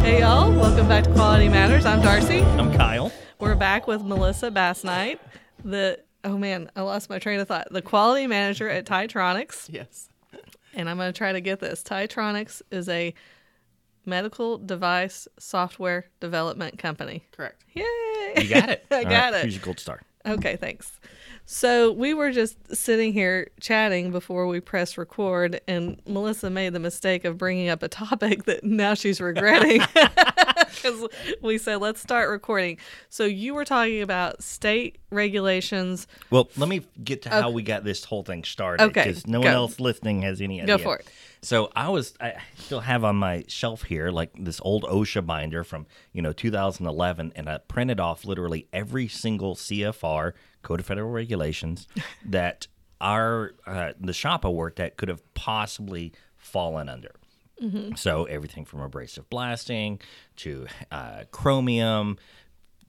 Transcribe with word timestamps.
Hey 0.00 0.20
y'all, 0.20 0.50
welcome 0.52 0.88
back 0.88 1.04
to 1.04 1.12
Quality 1.12 1.48
Matters. 1.48 1.84
I'm 1.84 2.00
Darcy. 2.00 2.40
I'm 2.40 2.72
Kyle. 2.76 3.12
We're 3.38 3.54
back 3.54 3.86
with 3.86 4.02
Melissa 4.02 4.50
Bassnight, 4.50 5.18
the 5.64 6.00
oh 6.24 6.36
man, 6.38 6.70
I 6.74 6.82
lost 6.82 7.10
my 7.10 7.18
train 7.18 7.38
of 7.40 7.48
thought. 7.48 7.68
The 7.70 7.82
quality 7.82 8.26
manager 8.26 8.68
at 8.68 8.86
Tietronix. 8.86 9.68
Yes. 9.72 10.08
And 10.74 10.88
I'm 10.88 10.96
going 10.96 11.12
to 11.12 11.16
try 11.16 11.32
to 11.32 11.40
get 11.40 11.60
this. 11.60 11.82
Tietronix 11.82 12.62
is 12.70 12.88
a 12.88 13.12
medical 14.06 14.56
device 14.58 15.28
software 15.38 16.06
development 16.20 16.78
company. 16.78 17.24
Correct. 17.32 17.62
Yay! 17.74 17.84
You 18.36 18.48
got 18.48 18.70
it. 18.70 18.86
I 18.90 18.96
All 18.96 19.02
got 19.04 19.32
right, 19.32 19.34
it. 19.34 19.42
Here's 19.42 19.56
your 19.56 19.64
gold 19.64 19.80
star. 19.80 20.00
Okay, 20.26 20.56
thanks. 20.56 20.98
So 21.52 21.90
we 21.90 22.14
were 22.14 22.30
just 22.30 22.76
sitting 22.76 23.12
here 23.12 23.50
chatting 23.58 24.12
before 24.12 24.46
we 24.46 24.60
pressed 24.60 24.96
record, 24.96 25.60
and 25.66 26.00
Melissa 26.06 26.48
made 26.48 26.74
the 26.74 26.78
mistake 26.78 27.24
of 27.24 27.38
bringing 27.38 27.68
up 27.68 27.82
a 27.82 27.88
topic 27.88 28.44
that 28.44 28.62
now 28.62 28.94
she's 28.94 29.20
regretting 29.20 29.80
because 30.74 31.08
we 31.42 31.58
said 31.58 31.76
let's 31.76 32.00
start 32.00 32.28
recording. 32.28 32.78
So 33.08 33.24
you 33.24 33.54
were 33.54 33.64
talking 33.64 34.02
about 34.02 34.42
state 34.42 34.98
regulations. 35.10 36.06
Well, 36.30 36.48
let 36.56 36.68
me 36.68 36.82
get 37.02 37.22
to 37.22 37.30
how 37.30 37.50
we 37.50 37.62
got 37.62 37.84
this 37.84 38.04
whole 38.04 38.22
thing 38.22 38.44
started. 38.44 38.84
Okay, 38.84 39.04
Because 39.04 39.26
no 39.26 39.40
go. 39.40 39.48
one 39.48 39.54
else 39.54 39.80
listening 39.80 40.22
has 40.22 40.40
any 40.40 40.60
idea. 40.60 40.76
Go 40.76 40.82
for 40.82 40.96
it. 40.98 41.06
So 41.42 41.70
I 41.74 41.88
was, 41.88 42.14
I 42.20 42.34
still 42.58 42.80
have 42.80 43.02
on 43.02 43.16
my 43.16 43.44
shelf 43.48 43.84
here 43.84 44.10
like 44.10 44.30
this 44.38 44.60
old 44.62 44.84
OSHA 44.84 45.24
binder 45.24 45.64
from 45.64 45.86
you 46.12 46.20
know 46.22 46.32
2011, 46.32 47.32
and 47.34 47.48
I 47.48 47.58
printed 47.58 47.98
off 47.98 48.24
literally 48.24 48.68
every 48.72 49.08
single 49.08 49.54
CFR 49.54 50.32
Code 50.62 50.80
of 50.80 50.86
Federal 50.86 51.10
Regulations 51.10 51.88
that 52.26 52.66
our 53.00 53.54
uh, 53.66 53.92
the 53.98 54.12
shop 54.12 54.44
I 54.44 54.48
worked 54.48 54.80
at 54.80 54.96
could 54.96 55.08
have 55.08 55.22
possibly 55.34 56.12
fallen 56.36 56.88
under. 56.88 57.12
Mm-hmm. 57.60 57.94
So 57.96 58.24
everything 58.24 58.64
from 58.64 58.80
abrasive 58.80 59.28
blasting 59.30 60.00
to 60.36 60.66
uh, 60.90 61.24
chromium, 61.30 62.18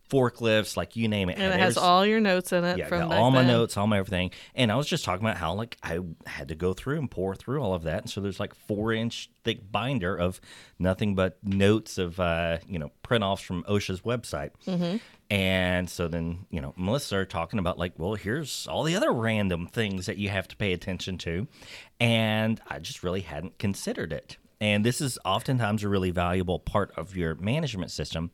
forklifts, 0.09 0.75
like 0.75 0.95
you 0.97 1.07
name 1.07 1.29
it. 1.29 1.37
And 1.37 1.53
it 1.53 1.59
has 1.59 1.77
all 1.77 2.05
your 2.05 2.19
notes 2.19 2.51
in 2.51 2.63
it 2.65 2.77
yeah, 2.77 2.87
from 2.87 3.11
all 3.11 3.31
my 3.31 3.43
then. 3.43 3.47
notes, 3.47 3.77
all 3.77 3.87
my 3.87 3.97
everything, 3.97 4.31
and 4.55 4.71
I 4.71 4.75
was 4.75 4.87
just 4.87 5.05
talking 5.05 5.25
about 5.25 5.37
how 5.37 5.53
like 5.53 5.77
I 5.83 5.99
had 6.25 6.49
to 6.49 6.55
go 6.55 6.73
through 6.73 6.99
and 6.99 7.09
pour 7.09 7.33
through 7.35 7.61
all 7.61 7.73
of 7.73 7.83
that, 7.83 8.01
and 8.01 8.09
so 8.09 8.19
there's 8.21 8.39
like 8.39 8.53
four 8.53 8.91
inch 8.91 9.29
thick 9.43 9.71
binder 9.71 10.15
of 10.15 10.41
nothing 10.77 11.15
but 11.15 11.37
notes 11.43 11.97
of 11.97 12.19
uh, 12.19 12.57
you 12.67 12.77
know 12.77 12.91
print 13.03 13.23
offs 13.23 13.41
from 13.41 13.63
OSHA's 13.63 14.01
website, 14.01 14.51
Mm-hmm. 14.67 14.97
and 15.29 15.89
so 15.89 16.09
then 16.09 16.45
you 16.49 16.59
know 16.59 16.73
Melissa 16.75 17.05
started 17.07 17.29
talking 17.29 17.59
about 17.59 17.77
like, 17.79 17.93
well, 17.97 18.15
here's 18.15 18.67
all 18.67 18.83
the 18.83 18.97
other 18.97 19.13
random 19.13 19.67
things 19.67 20.07
that 20.07 20.17
you 20.17 20.27
have 20.27 20.47
to 20.49 20.57
pay 20.57 20.73
attention 20.73 21.17
to, 21.19 21.47
and 22.01 22.59
I 22.67 22.79
just 22.79 23.01
really 23.03 23.21
hadn't 23.21 23.57
considered 23.59 24.11
it. 24.11 24.35
And 24.61 24.85
this 24.85 25.01
is 25.01 25.17
oftentimes 25.25 25.83
a 25.83 25.89
really 25.89 26.11
valuable 26.11 26.59
part 26.59 26.91
of 26.95 27.17
your 27.17 27.33
management 27.33 27.89
system. 27.89 28.29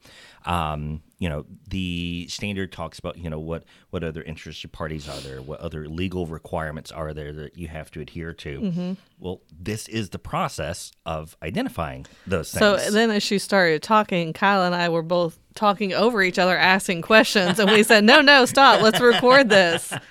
Um, 0.45 1.01
you 1.19 1.29
know, 1.29 1.45
the 1.69 2.27
standard 2.27 2.73
talks 2.73 2.99
about, 2.99 3.17
you 3.17 3.29
know, 3.29 3.39
what, 3.39 3.63
what 3.91 4.03
other 4.03 4.21
interested 4.21 4.73
parties 4.73 5.07
are 5.07 5.21
there, 5.21 5.41
what 5.41 5.61
other 5.61 5.87
legal 5.87 6.25
requirements 6.25 6.91
are 6.91 7.13
there 7.13 7.31
that 7.31 7.57
you 7.57 7.69
have 7.69 7.89
to 7.91 8.01
adhere 8.01 8.33
to. 8.33 8.59
Mm-hmm. 8.59 8.93
Well, 9.19 9.41
this 9.57 9.87
is 9.87 10.09
the 10.09 10.19
process 10.19 10.91
of 11.05 11.37
identifying 11.41 12.05
those 12.27 12.51
things. 12.51 12.83
So 12.83 12.91
then, 12.91 13.09
as 13.09 13.23
she 13.23 13.39
started 13.39 13.81
talking, 13.81 14.33
Kyle 14.33 14.63
and 14.63 14.75
I 14.75 14.89
were 14.89 15.01
both 15.01 15.39
talking 15.55 15.93
over 15.93 16.21
each 16.21 16.37
other, 16.37 16.57
asking 16.57 17.03
questions, 17.03 17.57
and 17.57 17.71
we 17.71 17.83
said, 17.83 18.03
"No, 18.03 18.21
no, 18.21 18.45
stop! 18.45 18.81
Let's 18.81 18.99
record 18.99 19.49
this." 19.49 19.93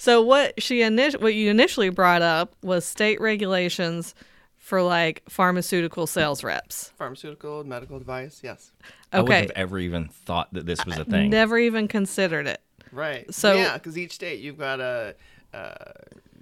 So 0.00 0.22
what 0.22 0.62
she 0.62 0.78
init- 0.78 1.20
what 1.20 1.34
you 1.34 1.50
initially 1.50 1.90
brought 1.90 2.22
up 2.22 2.56
was 2.62 2.86
state 2.86 3.20
regulations 3.20 4.14
for 4.70 4.82
like 4.82 5.24
pharmaceutical 5.28 6.06
sales 6.06 6.44
reps. 6.44 6.92
Pharmaceutical, 6.96 7.64
medical 7.64 7.98
device. 7.98 8.40
Yes. 8.44 8.70
Okay. 9.12 9.18
I 9.18 9.20
wouldn't 9.20 9.40
have 9.48 9.50
ever 9.56 9.80
even 9.80 10.06
thought 10.06 10.46
that 10.54 10.64
this 10.64 10.86
was 10.86 10.96
a 10.96 11.04
thing. 11.04 11.28
never 11.28 11.58
even 11.58 11.88
considered 11.88 12.46
it. 12.46 12.60
Right. 12.92 13.32
So- 13.34 13.56
yeah, 13.56 13.74
because 13.74 13.98
each 13.98 14.12
state 14.12 14.38
you've 14.38 14.58
got 14.58 14.78
a, 14.78 15.16
uh, 15.52 15.74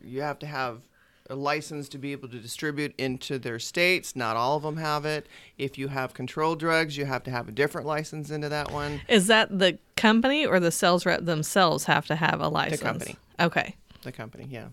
you 0.05 0.21
have 0.21 0.39
to 0.41 0.47
have 0.47 0.83
a 1.31 1.35
license 1.35 1.89
to 1.89 1.99
be 1.99 2.13
able 2.13 2.29
to 2.29 2.39
distribute 2.39 2.95
into 2.99 3.39
their 3.39 3.59
states. 3.59 4.15
Not 4.15 4.37
all 4.37 4.57
of 4.59 4.63
them 4.63 4.77
have 4.77 5.07
it. 5.07 5.27
If 5.57 5.79
you 5.79 5.89
have 5.89 6.13
controlled 6.13 6.59
drugs, 6.61 6.99
you 6.99 7.07
have 7.07 7.23
to 7.25 7.31
have 7.31 7.49
a 7.49 7.53
different 7.53 7.87
license 7.87 8.31
into 8.31 8.51
that 8.51 8.71
one. 8.71 9.01
Is 9.09 9.27
that 9.29 9.59
the 9.59 9.79
company 9.97 10.45
or 10.45 10.61
the 10.61 10.71
sales 10.71 11.07
rep 11.07 11.25
themselves 11.25 11.85
have 11.85 12.07
to 12.09 12.17
have 12.17 12.43
a 12.43 12.49
license? 12.49 12.81
The 12.81 12.85
company. 12.87 13.17
Okay. 13.41 13.75
The 14.03 14.13
company, 14.13 14.47
yeah. 14.51 14.67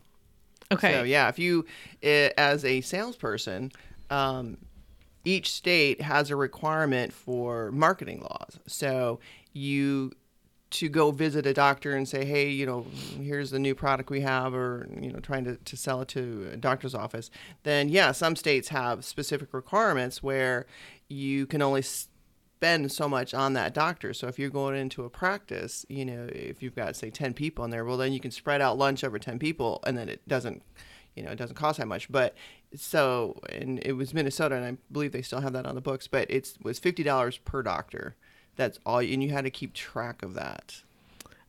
Okay. 0.72 0.94
So 0.94 1.04
yeah, 1.04 1.30
if 1.30 1.40
you, 1.40 1.66
as 2.04 2.66
a 2.66 2.82
salesperson, 2.82 3.72
um, 4.10 4.58
each 5.24 5.52
state 5.52 6.02
has 6.02 6.30
a 6.30 6.36
requirement 6.36 7.12
for 7.14 7.72
marketing 7.72 8.22
laws. 8.22 8.60
So 8.68 9.20
you 9.54 10.12
to 10.72 10.90
go 10.90 11.12
visit 11.12 11.46
a 11.46 11.54
doctor 11.54 11.96
and 11.96 12.08
say, 12.08 12.26
hey, 12.26 12.50
you 12.50 12.66
know, 12.66 12.86
here's 13.18 13.52
the 13.52 13.60
new 13.60 13.74
product 13.74 14.10
we 14.10 14.22
have, 14.22 14.54
or 14.54 14.90
you 15.00 15.12
know, 15.12 15.20
trying 15.20 15.46
to, 15.46 15.56
to 15.56 15.78
sell 15.78 16.02
it 16.02 16.08
to 16.10 16.50
a 16.52 16.58
doctor's 16.58 16.94
office, 16.94 17.32
then 17.64 17.88
yeah, 17.88 18.12
some 18.12 18.36
states 18.36 18.70
have 18.70 19.06
specific 19.06 19.54
requirements 19.54 20.22
where 20.22 20.66
you 21.08 21.46
can 21.46 21.62
only 21.62 21.84
spend 22.58 22.90
so 22.90 23.10
much 23.10 23.34
on 23.34 23.54
that 23.54 23.74
doctor. 23.74 24.14
So 24.14 24.28
if 24.28 24.40
you're 24.40 24.50
going 24.50 24.78
into 24.78 25.04
a 25.04 25.10
practice, 25.10 25.86
you 25.90 26.06
know, 26.06 26.30
if 26.32 26.64
you've 26.64 26.76
got 26.76 26.96
say 26.96 27.10
10 27.10 27.34
people 27.34 27.66
in 27.66 27.72
there, 27.72 27.84
well 27.84 27.98
then 27.98 28.14
you 28.14 28.20
can 28.20 28.32
spread 28.32 28.62
out 28.62 28.78
lunch 28.78 29.04
over 29.04 29.20
10 29.20 29.40
people 29.40 29.82
and 29.86 29.98
then 29.98 30.10
it 30.10 30.26
doesn't 30.28 30.64
you 31.16 31.24
know, 31.24 31.32
it 31.32 31.38
doesn't 31.38 31.56
cost 31.56 31.80
that 31.80 31.88
much. 31.88 32.12
But 32.12 32.34
so 32.74 33.40
and 33.50 33.80
it 33.86 33.94
was 33.94 34.14
Minnesota 34.14 34.56
and 34.56 34.66
I 34.66 34.78
believe 34.92 35.12
they 35.12 35.22
still 35.22 35.42
have 35.42 35.54
that 35.54 35.66
on 35.66 35.76
the 35.76 35.82
books, 35.82 36.08
but 36.08 36.30
it 36.32 36.58
was 36.64 36.80
$50 36.80 37.40
per 37.44 37.62
doctor. 37.62 38.16
That's 38.56 38.80
all 38.86 39.00
and 39.00 39.22
you 39.22 39.32
had 39.32 39.44
to 39.44 39.52
keep 39.52 39.74
track 39.74 40.24
of 40.24 40.34
that. 40.36 40.82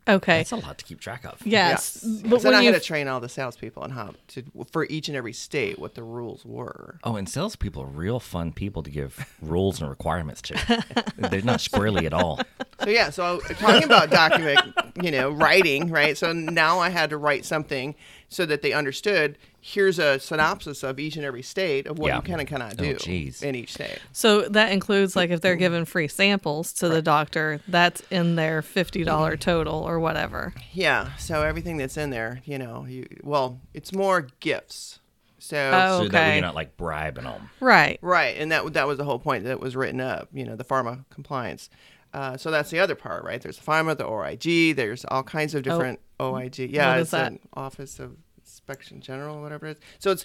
Okay. 0.08 0.38
That's 0.38 0.52
a 0.52 0.56
lot 0.56 0.78
to 0.78 0.84
keep 0.84 1.00
track 1.00 1.24
of. 1.24 1.40
Yes. 1.44 2.00
Yes. 2.02 2.22
But 2.22 2.40
so 2.40 2.44
then 2.44 2.52
when 2.52 2.54
I 2.54 2.62
you 2.62 2.72
had 2.72 2.80
to 2.80 2.86
train 2.86 3.08
all 3.08 3.20
the 3.20 3.28
salespeople 3.28 3.82
on 3.82 3.90
how 3.90 4.14
to 4.28 4.42
for 4.70 4.86
each 4.86 5.08
and 5.08 5.16
every 5.16 5.32
state 5.32 5.78
what 5.78 5.94
the 5.94 6.02
rules 6.02 6.44
were. 6.44 6.98
Oh, 7.04 7.16
and 7.16 7.28
salespeople 7.28 7.82
are 7.82 7.86
real 7.86 8.20
fun 8.20 8.52
people 8.52 8.82
to 8.82 8.90
give 8.90 9.34
rules 9.42 9.80
and 9.80 9.88
requirements 9.88 10.42
to. 10.42 10.84
They're 11.16 11.42
not 11.42 11.60
squirrely 11.60 12.04
at 12.04 12.12
all. 12.12 12.40
So 12.82 12.90
yeah, 12.90 13.10
so 13.10 13.40
talking 13.40 13.84
about 13.84 14.10
document, 14.10 14.60
you 15.02 15.10
know, 15.10 15.30
writing, 15.30 15.90
right? 15.90 16.16
So 16.16 16.32
now 16.32 16.78
I 16.78 16.90
had 16.90 17.10
to 17.10 17.16
write 17.16 17.44
something 17.44 17.94
so 18.28 18.44
that 18.46 18.62
they 18.62 18.72
understood. 18.72 19.38
Here's 19.60 19.98
a 19.98 20.18
synopsis 20.20 20.82
of 20.82 20.98
each 21.00 21.16
and 21.16 21.24
every 21.24 21.42
state 21.42 21.86
of 21.86 21.98
what 21.98 22.08
Yeah. 22.08 22.16
you 22.16 22.22
can 22.22 22.38
and 22.40 22.48
cannot 22.48 22.74
Oh, 22.78 22.82
do 22.84 22.94
geez. 22.94 23.42
in 23.42 23.54
each 23.54 23.72
state. 23.74 23.98
So 24.12 24.42
that 24.48 24.72
includes 24.72 25.16
like 25.16 25.30
if 25.30 25.40
they're 25.40 25.56
giving 25.56 25.84
free 25.84 26.08
samples 26.08 26.72
to 26.74 26.88
the 26.88 27.02
doctor, 27.02 27.60
that's 27.68 28.02
in 28.10 28.36
their 28.36 28.62
fifty 28.62 29.04
dollar 29.04 29.36
total 29.36 29.76
or 29.82 29.98
whatever. 30.00 30.54
Yeah, 30.72 31.16
so 31.16 31.42
everything 31.42 31.76
that's 31.76 31.96
in 31.96 32.10
there, 32.10 32.40
you 32.44 32.58
know, 32.58 32.84
you 32.88 33.06
well, 33.22 33.60
it's 33.74 33.92
more 33.92 34.28
gifts. 34.40 35.00
So 35.38 35.56
Oh. 35.72 36.02
So 36.04 36.08
that 36.08 36.28
way 36.28 36.32
you're 36.36 36.42
not 36.42 36.54
like 36.54 36.76
bribing 36.76 37.24
them. 37.24 37.50
Right. 37.60 37.98
right, 38.02 38.36
and 38.38 38.50
that 38.52 38.72
that 38.74 38.86
was 38.86 38.98
the 38.98 39.04
whole 39.04 39.18
point 39.18 39.44
that 39.44 39.60
was 39.60 39.76
written 39.76 40.00
up. 40.00 40.28
You 40.32 40.44
know, 40.44 40.56
the 40.56 40.64
pharma 40.64 41.04
compliance. 41.10 41.70
Uh, 42.14 42.36
so 42.36 42.50
that's 42.50 42.70
the 42.70 42.78
other 42.78 42.94
part, 42.94 43.24
right? 43.24 43.42
There's 43.42 43.58
the 43.58 43.64
pharma, 43.64 43.96
the 43.96 44.06
OIG. 44.06 44.74
There's 44.74 45.04
all 45.04 45.22
kinds 45.22 45.54
of 45.54 45.62
different 45.62 46.00
OIG. 46.20 46.58
Yeah. 46.58 46.90
What 46.90 46.98
is 46.98 47.02
it's 47.02 47.10
that? 47.12 47.32
an 47.32 47.38
Office 47.54 47.98
of 47.98 48.16
Inspection 48.38 49.00
General, 49.00 49.40
whatever 49.42 49.66
it 49.66 49.76
is. 49.78 49.82
So 49.98 50.10
it's 50.12 50.24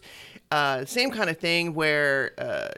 uh, 0.51 0.85
same 0.85 1.09
kind 1.11 1.29
of 1.29 1.37
thing 1.39 1.73
where 1.73 2.33
uh, 2.37 2.69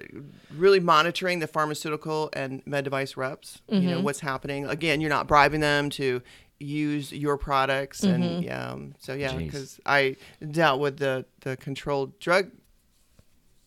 really 0.55 0.79
monitoring 0.79 1.39
the 1.39 1.47
pharmaceutical 1.47 2.29
and 2.33 2.61
med 2.65 2.83
device 2.85 3.17
reps. 3.17 3.61
You 3.67 3.81
know 3.81 3.95
Mm-hmm. 3.95 4.03
what's 4.03 4.19
happening. 4.21 4.65
Again, 4.65 5.01
you're 5.01 5.09
not 5.09 5.27
bribing 5.27 5.59
them 5.61 5.89
to 5.91 6.21
use 6.59 7.11
your 7.11 7.37
products, 7.37 8.01
Mm-hmm. 8.01 8.23
and 8.23 8.43
yeah, 8.43 8.69
um, 8.71 8.95
so 8.99 9.13
yeah, 9.13 9.35
because 9.35 9.79
I 9.85 10.15
dealt 10.51 10.79
with 10.79 10.97
the 10.97 11.25
the 11.41 11.57
controlled 11.57 12.19
drug 12.19 12.51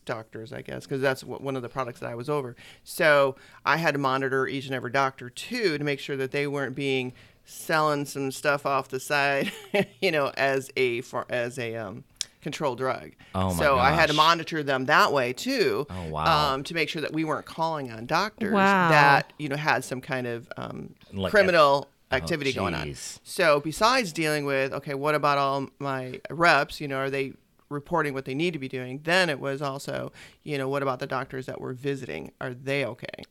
doctors, 0.05 0.53
I 0.53 0.63
guess, 0.63 0.85
because 0.85 1.01
that's 1.03 1.25
what, 1.25 1.41
one 1.41 1.57
of 1.57 1.63
the 1.63 1.69
products 1.69 1.99
that 2.01 2.09
I 2.09 2.15
was 2.15 2.29
over. 2.31 2.55
So 2.85 3.35
I 3.65 3.77
had 3.77 3.93
to 3.95 3.99
monitor 3.99 4.47
each 4.47 4.67
and 4.67 4.75
every 4.75 4.93
doctor 4.93 5.29
too 5.29 5.77
to 5.79 5.85
make 5.85 5.99
sure 5.99 6.17
that 6.17 6.31
they 6.31 6.47
weren't 6.47 6.77
being 6.77 7.13
selling 7.47 8.05
some 8.05 8.31
stuff 8.31 8.67
off 8.67 8.89
the 8.89 9.01
side, 9.01 9.51
you 10.03 10.11
know, 10.11 10.33
as 10.37 10.71
a 10.77 11.01
for, 11.01 11.25
as 11.31 11.59
a 11.59 11.77
um, 11.77 12.05
controlled 12.43 12.79
drug. 12.79 13.13
Oh, 13.35 13.55
my 13.55 13.55
so 13.55 13.79
I 13.79 13.93
had 13.93 14.09
to 14.09 14.13
monitor 14.15 14.63
them 14.63 14.87
that 14.87 15.13
way 15.13 15.33
too. 15.33 15.87
Oh, 15.89 16.09
wow. 16.09 16.53
Um, 16.55 16.65
to 16.65 16.75
make 16.75 16.89
sure 16.89 17.01
that 17.03 17.13
we 17.13 17.25
weren't 17.25 17.47
calling 17.47 17.91
on 17.91 18.07
doctors 18.07 18.53
Wow. 18.53 18.89
that 18.91 19.33
you 19.39 19.49
know 19.49 19.57
had 19.57 19.85
some 19.85 20.01
kind 20.01 20.27
of 20.27 20.49
um, 20.57 20.95
Like 21.13 21.31
criminal 21.31 21.89
Oh, 22.13 22.15
activity 22.15 22.53
going 22.53 22.73
on. 22.73 22.95
So 23.25 23.59
besides 23.59 24.13
dealing 24.13 24.45
with 24.45 24.73
okay, 24.73 24.95
what 24.95 25.15
about 25.17 25.39
all 25.39 25.69
my 25.81 26.21
reps? 26.31 26.81
You 26.81 26.87
know, 26.87 26.99
are 26.99 27.11
they 27.11 27.33
reporting 27.69 28.15
what 28.15 28.27
they 28.27 28.35
need 28.35 28.53
to 28.53 28.61
be 28.61 28.69
doing? 28.69 29.01
Then 29.03 29.29
it 29.29 29.41
was 29.41 29.61
also, 29.61 30.13
you 30.45 30.57
know, 30.57 30.69
what 30.69 30.83
about 30.83 31.01
the 31.01 31.09
doctors 31.09 31.47
that 31.47 31.61
were 31.61 31.73
visiting? 31.73 32.31
Are 32.41 32.55
they 32.55 32.85
okay? 32.85 33.25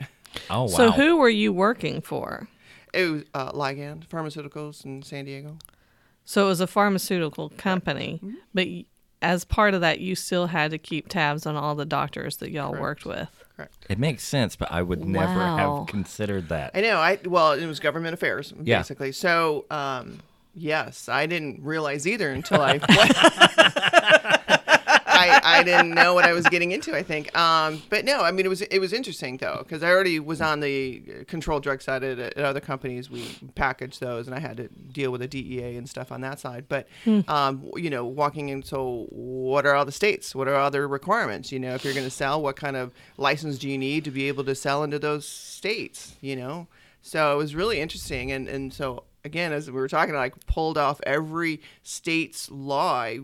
Oh 0.50 0.64
wow. 0.64 0.68
So 0.68 0.92
who 0.92 1.16
were 1.16 1.30
you 1.30 1.54
working 1.54 2.02
for? 2.02 2.50
It 2.96 3.10
was 3.12 3.24
uh, 3.34 3.52
Ligand 3.52 4.08
Pharmaceuticals 4.08 4.86
in 4.86 5.04
San 5.04 5.26
Diego. 5.26 5.58
So 6.24 6.46
it 6.46 6.48
was 6.48 6.62
a 6.62 6.68
pharmaceutical 6.68 7.50
company, 7.58 8.20
Mm-hmm. 8.24 8.36
but 8.54 8.68
as 9.22 9.44
part 9.46 9.74
of 9.74 9.82
that, 9.82 10.00
you 10.00 10.14
still 10.16 10.48
had 10.48 10.72
to 10.72 10.78
keep 10.78 11.08
tabs 11.08 11.46
on 11.46 11.56
all 11.56 11.74
the 11.76 11.86
doctors 11.86 12.38
that 12.38 12.52
y'all 12.52 12.70
Correct. 12.72 12.82
worked 12.82 13.06
with. 13.06 13.30
Correct. 13.56 13.74
It 13.90 13.98
makes 14.00 14.24
sense, 14.24 14.56
but 14.56 14.72
I 14.72 14.82
would 14.82 15.04
never 15.06 15.32
have 15.34 15.88
considered 15.88 16.50
that. 16.50 16.72
I 16.76 16.82
know. 16.82 16.98
I 16.98 17.20
well, 17.26 17.54
it 17.54 17.66
was 17.66 17.80
government 17.80 18.14
affairs 18.14 18.54
Yeah. 18.62 18.80
basically. 18.80 19.12
So 19.14 19.66
um, 19.72 20.20
yes, 20.54 21.10
I 21.10 21.26
didn't 21.26 21.64
realize 21.64 22.06
either 22.08 22.30
until 22.32 22.62
I. 22.62 22.80
I, 25.30 25.60
I 25.60 25.64
didn't 25.64 25.92
know 25.92 26.14
what 26.14 26.26
I 26.26 26.34
was 26.34 26.46
getting 26.48 26.72
into. 26.72 26.96
I 26.96 27.04
think, 27.04 27.36
um, 27.38 27.82
but 27.90 28.06
no, 28.06 28.22
I 28.22 28.32
mean 28.32 28.46
it 28.46 28.50
was 28.50 28.62
it 28.62 28.80
was 28.80 28.94
interesting 28.94 29.38
though 29.38 29.60
because 29.60 29.84
I 29.84 29.90
already 29.90 30.20
was 30.20 30.42
on 30.42 30.60
the 30.60 31.26
controlled 31.28 31.64
drug 31.64 31.82
side 31.82 32.04
at, 32.04 32.20
at 32.20 32.38
other 32.38 32.60
companies. 32.60 33.10
We 33.10 33.26
packaged 33.56 34.00
those, 34.00 34.28
and 34.28 34.36
I 34.36 34.40
had 34.40 34.58
to 34.58 34.68
deal 34.68 35.12
with 35.12 35.22
the 35.22 35.28
DEA 35.28 35.76
and 35.78 35.90
stuff 35.90 36.12
on 36.12 36.22
that 36.22 36.40
side. 36.40 36.66
But 36.68 36.88
um, 37.28 37.70
you 37.76 37.90
know, 37.90 38.06
walking 38.06 38.50
in, 38.50 38.64
so 38.64 39.08
what 39.10 39.66
are 39.66 39.76
all 39.76 39.86
the 39.86 39.92
states? 39.92 40.36
What 40.36 40.48
are 40.48 40.56
other 40.56 40.88
requirements? 40.88 41.52
You 41.52 41.60
know, 41.60 41.76
if 41.76 41.84
you're 41.84 41.94
going 41.94 42.06
to 42.06 42.12
sell, 42.12 42.42
what 42.42 42.56
kind 42.56 42.76
of 42.76 42.94
license 43.18 43.58
do 43.58 43.70
you 43.70 43.78
need 43.78 44.04
to 44.06 44.12
be 44.12 44.28
able 44.28 44.44
to 44.46 44.56
sell 44.56 44.84
into 44.84 45.00
those 45.00 45.28
states? 45.28 46.16
You 46.22 46.36
know, 46.36 46.68
so 47.02 47.34
it 47.34 47.38
was 47.38 47.56
really 47.56 47.80
interesting, 47.80 48.32
and 48.32 48.48
and 48.48 48.74
so 48.74 49.04
again, 49.26 49.52
as 49.52 49.70
we 49.70 49.74
were 49.80 49.88
talking, 49.90 50.16
I 50.16 50.20
like 50.20 50.46
pulled 50.46 50.78
off 50.78 51.02
every 51.04 51.62
state's 51.84 52.50
law. 52.50 52.94
I, 53.02 53.20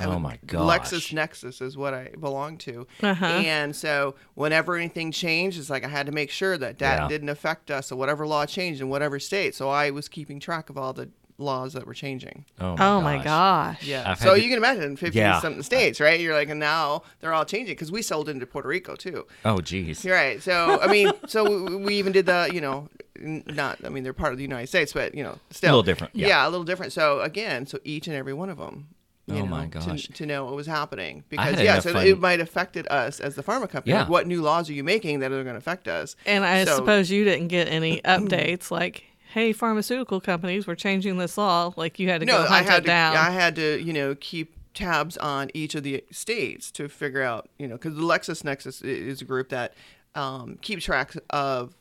Oh, 0.00 0.18
my 0.18 0.38
god! 0.46 0.68
Lexis 0.82 0.90
gosh. 0.92 1.12
Nexus 1.14 1.60
is 1.60 1.76
what 1.76 1.94
I 1.94 2.10
belong 2.20 2.58
to, 2.58 2.86
Uh-huh. 3.02 3.24
and 3.24 3.74
so 3.74 4.16
whenever 4.34 4.74
anything 4.76 5.12
changed, 5.12 5.58
it's 5.58 5.70
like 5.70 5.84
I 5.84 5.88
had 5.88 6.06
to 6.06 6.12
make 6.12 6.30
sure 6.30 6.58
that 6.58 6.78
that 6.78 7.02
Yeah. 7.02 7.08
didn't 7.08 7.28
affect 7.28 7.70
us, 7.70 7.90
or 7.92 7.96
whatever 7.96 8.26
law 8.26 8.44
changed 8.44 8.80
in 8.80 8.88
whatever 8.88 9.18
state. 9.20 9.54
So 9.54 9.70
I 9.70 9.90
was 9.90 10.08
keeping 10.08 10.40
track 10.40 10.68
of 10.68 10.76
all 10.76 10.92
the 10.92 11.08
laws 11.36 11.72
that 11.72 11.86
were 11.86 11.94
changing. 11.94 12.44
Oh 12.60 12.76
my 12.76 12.86
Oh 12.86 13.00
my 13.00 13.16
gosh. 13.16 13.24
gosh. 13.24 13.82
Yeah. 13.86 14.04
I've 14.10 14.18
so 14.18 14.30
had 14.30 14.34
to- 14.36 14.42
you 14.42 14.48
can 14.48 14.58
imagine 14.58 14.96
50 14.96 15.18
Yeah. 15.18 15.40
something 15.40 15.62
states, 15.64 16.00
right? 16.00 16.20
You're 16.20 16.34
like, 16.34 16.48
and 16.48 16.60
now 16.60 17.02
they're 17.20 17.32
all 17.32 17.44
changing 17.44 17.74
because 17.74 17.90
we 17.90 18.02
sold 18.02 18.28
into 18.28 18.46
Puerto 18.46 18.68
Rico 18.68 18.94
too. 18.94 19.26
Oh 19.44 19.60
geez. 19.60 20.04
You're 20.04 20.14
right. 20.14 20.40
So 20.42 20.78
I 20.80 20.86
mean, 20.86 21.10
so 21.26 21.42
we- 21.66 21.76
we 21.76 21.94
even 21.96 22.12
did 22.12 22.26
the, 22.26 22.48
you 22.52 22.60
know, 22.60 22.88
not. 23.18 23.78
I 23.84 23.88
mean, 23.88 24.04
they're 24.04 24.12
part 24.12 24.32
of 24.32 24.38
the 24.38 24.44
United 24.44 24.68
States, 24.68 24.92
but 24.92 25.14
you 25.14 25.22
know, 25.24 25.38
still 25.50 25.70
A 25.70 25.72
little 25.72 25.82
different, 25.82 26.14
yeah. 26.16 26.46
a 26.46 26.50
little 26.50 26.64
different. 26.64 26.92
So 26.92 27.20
again, 27.20 27.66
so 27.66 27.78
each 27.84 28.06
and 28.06 28.16
every 28.16 28.32
one 28.34 28.48
of 28.50 28.58
them. 28.58 28.88
You 29.26 29.36
Oh 29.36 29.38
know, 29.38 29.46
my 29.46 29.62
to- 29.68 29.78
gosh. 29.78 30.06
To, 30.08 30.26
know 30.26 30.44
what 30.44 30.54
was 30.54 30.66
happening 30.66 31.24
because 31.30 31.54
enough 31.54 31.62
yes, 31.64 31.86
it, 31.86 31.92
fun- 31.94 32.06
it 32.06 32.20
might 32.20 32.40
affected 32.40 32.86
us 32.90 33.20
as 33.20 33.36
the 33.36 33.42
pharma 33.42 33.66
company. 33.70 33.94
Yeah. 33.94 34.00
Like, 34.00 34.10
what 34.10 34.26
new 34.26 34.42
laws 34.42 34.68
are 34.68 34.74
you 34.74 34.84
making 34.84 35.20
that 35.20 35.32
are 35.32 35.42
going 35.42 35.54
to 35.54 35.58
affect 35.58 35.88
us? 35.88 36.14
And 36.26 36.44
I 36.44 36.64
So- 36.66 36.76
suppose 36.76 37.10
you 37.10 37.24
didn't 37.24 37.48
get 37.48 37.66
any 37.68 38.02
updates 38.04 38.70
like, 38.70 39.04
hey, 39.34 39.52
pharmaceutical 39.52 40.20
companies 40.20 40.64
were 40.66 40.76
changing 40.76 41.18
this 41.18 41.36
law. 41.36 41.72
Like 41.76 41.98
you 41.98 42.08
had 42.08 42.20
to 42.20 42.26
no, 42.26 42.38
go 42.38 42.44
I 42.44 42.58
hunt 42.58 42.66
had 42.68 42.78
it 42.78 42.80
to. 42.82 42.86
down. 42.86 43.16
I 43.16 43.30
had 43.30 43.56
to, 43.56 43.82
you 43.82 43.92
know, 43.92 44.14
keep 44.14 44.54
tabs 44.74 45.16
on 45.16 45.50
each 45.54 45.74
of 45.74 45.82
the 45.82 46.04
states 46.12 46.70
to 46.72 46.88
figure 46.88 47.22
out, 47.22 47.48
you 47.58 47.66
know, 47.66 47.74
because 47.74 47.94
the 47.96 48.02
LexisNexis 48.02 48.82
is 48.84 49.20
a 49.20 49.24
group 49.24 49.48
that 49.48 49.74
um, 50.14 50.56
keeps 50.62 50.84
track 50.84 51.14
of 51.30 51.74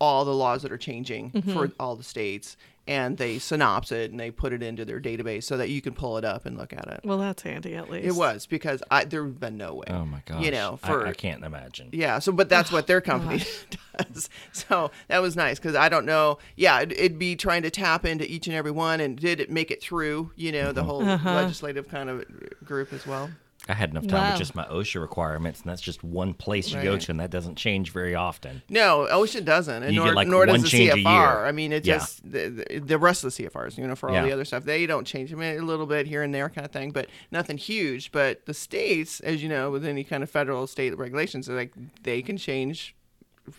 all 0.00 0.24
the 0.24 0.34
laws 0.34 0.62
that 0.62 0.72
are 0.72 0.78
changing 0.78 1.30
Mm-hmm. 1.30 1.52
for 1.52 1.70
all 1.80 1.94
the 1.96 2.04
states, 2.04 2.56
and 2.88 3.18
they 3.18 3.38
synopse 3.38 3.92
it 3.92 4.10
and 4.10 4.18
they 4.18 4.30
put 4.30 4.52
it 4.52 4.62
into 4.62 4.84
their 4.84 4.98
database 5.00 5.44
so 5.44 5.58
that 5.58 5.68
you 5.68 5.82
can 5.82 5.92
pull 5.92 6.16
it 6.16 6.24
up 6.24 6.46
and 6.46 6.56
look 6.56 6.72
at 6.72 6.88
it. 6.88 7.00
well, 7.04 7.18
that's 7.18 7.42
handy 7.42 7.76
at 7.76 7.90
least. 7.90 8.06
It 8.06 8.14
was 8.14 8.46
because 8.46 8.82
I 8.90 9.04
there 9.04 9.22
would 9.22 9.38
been 9.38 9.58
no 9.58 9.74
way. 9.74 9.86
Oh 9.88 10.06
my 10.06 10.22
gosh. 10.24 10.42
You 10.42 10.50
know, 10.50 10.78
for 10.82 11.06
I, 11.06 11.12
can't 11.12 11.44
imagine. 11.44 11.90
yeah, 11.92 12.18
so 12.18 12.32
but 12.32 12.48
that's 12.48 12.72
what 12.72 12.86
their 12.86 12.96
oh, 12.98 13.00
company 13.02 13.44
does. 13.98 14.30
So 14.52 14.90
that 15.08 15.18
was 15.18 15.36
nice 15.36 15.58
because 15.58 15.76
I 15.76 15.88
don't 15.88 16.06
know. 16.06 16.38
Yeah, 16.56 16.80
it'd, 16.80 16.92
it'd 16.92 17.18
be 17.18 17.36
trying 17.36 17.62
to 17.62 17.70
tap 17.70 18.06
into 18.06 18.28
each 18.30 18.46
and 18.46 18.56
every 18.56 18.70
one, 18.70 19.00
and 19.00 19.18
did 19.18 19.38
it 19.38 19.50
make 19.50 19.70
it 19.70 19.82
through? 19.82 20.32
You 20.34 20.52
know, 20.52 20.72
the 20.72 20.80
uh-huh. 20.80 20.90
whole 20.90 21.08
uh-huh. 21.08 21.34
legislative 21.34 21.88
kind 21.88 22.08
of 22.08 22.24
group 22.64 22.92
as 22.92 23.06
well. 23.06 23.30
I 23.68 23.74
had 23.74 23.90
enough 23.90 24.06
time 24.06 24.20
Wow. 24.22 24.30
with 24.30 24.38
just 24.38 24.54
my 24.54 24.64
OSHA 24.64 25.00
requirements, 25.00 25.60
and 25.60 25.68
that's 25.70 25.82
just 25.82 26.02
one 26.02 26.32
place 26.34 26.72
you 26.72 26.82
go 26.82 26.96
to, 26.96 27.10
and 27.10 27.20
that 27.20 27.30
doesn't 27.30 27.56
change 27.56 27.90
very 27.92 28.14
often. 28.14 28.62
No, 28.68 29.06
OSHA 29.10 29.44
doesn't, 29.44 29.82
and 29.82 29.92
You 29.94 30.00
nor, 30.00 30.06
get, 30.08 30.14
like, 30.16 30.28
nor 30.28 30.46
does 30.46 30.52
one 30.54 30.60
the 30.62 30.68
change 30.68 30.90
a 30.90 30.94
CFR. 30.96 31.02
year. 31.02 31.44
I 31.46 31.52
mean, 31.52 31.72
it 31.72 31.84
Yeah. 31.84 31.98
just 31.98 32.22
the, 32.30 32.48
the, 32.70 32.78
the 32.80 32.98
rest 32.98 33.24
of 33.24 33.34
the 33.34 33.42
CFRs, 33.44 33.76
you 33.76 33.86
know, 33.86 33.94
for 33.94 34.08
all 34.08 34.14
Yeah. 34.14 34.22
the 34.24 34.32
other 34.32 34.44
stuff, 34.46 34.64
they 34.64 34.86
don't 34.86 35.06
change. 35.06 35.32
I 35.32 35.36
mean, 35.36 35.58
a 35.58 35.62
little 35.62 35.86
bit 35.86 36.06
here 36.06 36.22
and 36.22 36.34
there, 36.34 36.48
kind 36.48 36.64
of 36.64 36.72
thing, 36.72 36.90
but 36.92 37.08
nothing 37.30 37.58
huge. 37.58 38.10
But 38.10 38.46
the 38.46 38.54
states, 38.54 39.20
as 39.20 39.42
you 39.42 39.48
know, 39.48 39.70
with 39.70 39.84
any 39.84 40.02
kind 40.04 40.22
of 40.22 40.30
federal 40.30 40.66
state 40.66 40.96
regulations, 40.96 41.46
they're 41.46 41.56
like 41.56 41.72
they 42.02 42.22
can 42.22 42.36
change 42.38 42.94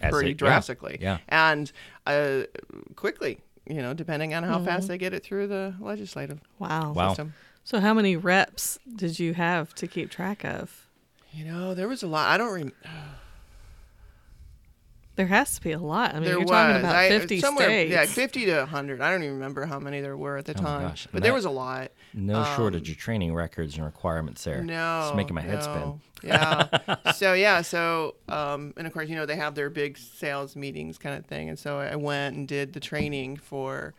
As 0.02 0.12
pretty 0.12 0.28
they- 0.28 0.30
yeah, 0.32 0.36
drastically, 0.50 0.98
yeah. 1.00 1.18
and 1.28 1.72
uh, 2.08 2.42
quickly. 2.96 3.40
You 3.68 3.84
know, 3.84 3.94
depending 3.94 4.34
on 4.34 4.42
how 4.42 4.56
Mm-hmm. 4.56 4.66
fast 4.66 4.88
they 4.88 4.98
get 4.98 5.14
it 5.14 5.24
through 5.24 5.46
the 5.46 5.76
legislative 5.80 6.40
Wow. 6.58 6.94
Wow. 6.94 7.16
System. 7.70 7.80
So 7.82 7.88
how 7.88 7.94
many 7.94 8.16
reps 8.16 8.80
did 8.96 9.20
you 9.20 9.34
have 9.34 9.74
to 9.76 9.88
keep 9.88 10.10
track 10.10 10.44
of? 10.44 10.88
You 11.32 11.46
know, 11.46 11.74
there 11.74 11.88
was 11.88 12.04
a 12.04 12.08
lot. 12.08 12.28
I 12.30 12.38
don't 12.38 12.52
remember. 12.52 12.76
There 15.16 15.28
has 15.28 15.56
to 15.56 15.62
be 15.62 15.74
a 15.74 15.80
lot. 15.80 16.12
I 16.12 16.14
mean, 16.14 16.24
there 16.24 16.32
you're 16.32 16.40
was 16.44 16.50
talking 16.50 16.78
about 16.80 17.10
50 17.10 17.40
somewhere, 17.42 17.66
states. 17.66 17.92
yeah, 17.92 18.06
fifty 18.06 18.46
to 18.46 18.66
hundred. 18.66 19.02
I 19.02 19.12
don't 19.12 19.22
even 19.22 19.34
remember 19.36 19.66
how 19.66 19.78
many 19.78 20.00
there 20.00 20.16
were 20.16 20.38
at 20.38 20.46
the 20.46 20.54
Oh 20.58 20.62
time, 20.62 20.82
gosh. 20.88 21.08
but 21.08 21.16
And 21.16 21.24
there 21.26 21.32
that- 21.32 21.36
was 21.36 21.44
a 21.44 21.50
lot. 21.50 21.92
No 22.14 22.42
shortage 22.56 22.90
of 22.90 22.96
training 22.96 23.34
records 23.34 23.76
and 23.76 23.84
requirements 23.84 24.46
there. 24.46 24.60
Um, 24.62 24.68
No, 24.68 25.08
it's 25.08 25.18
making 25.18 25.36
my 25.36 25.42
head 25.42 25.56
no. 25.60 26.00
spin. 26.22 26.30
Yeah. 26.30 27.12
so 27.16 27.34
yeah, 27.34 27.62
so 27.64 28.16
um, 28.30 28.74
and 28.78 28.88
of 28.88 28.94
course 28.94 29.10
you 29.10 29.18
know 29.18 29.26
they 29.26 29.36
have 29.36 29.56
their 29.56 29.70
big 29.70 29.98
sales 29.98 30.56
meetings 30.56 30.98
kind 30.98 31.18
of 31.18 31.26
thing, 31.26 31.50
and 31.50 31.60
so 31.60 31.80
I 31.80 31.98
went 31.98 32.38
and 32.38 32.48
did 32.48 32.72
the 32.72 32.80
training 32.80 33.36
for. 33.36 33.94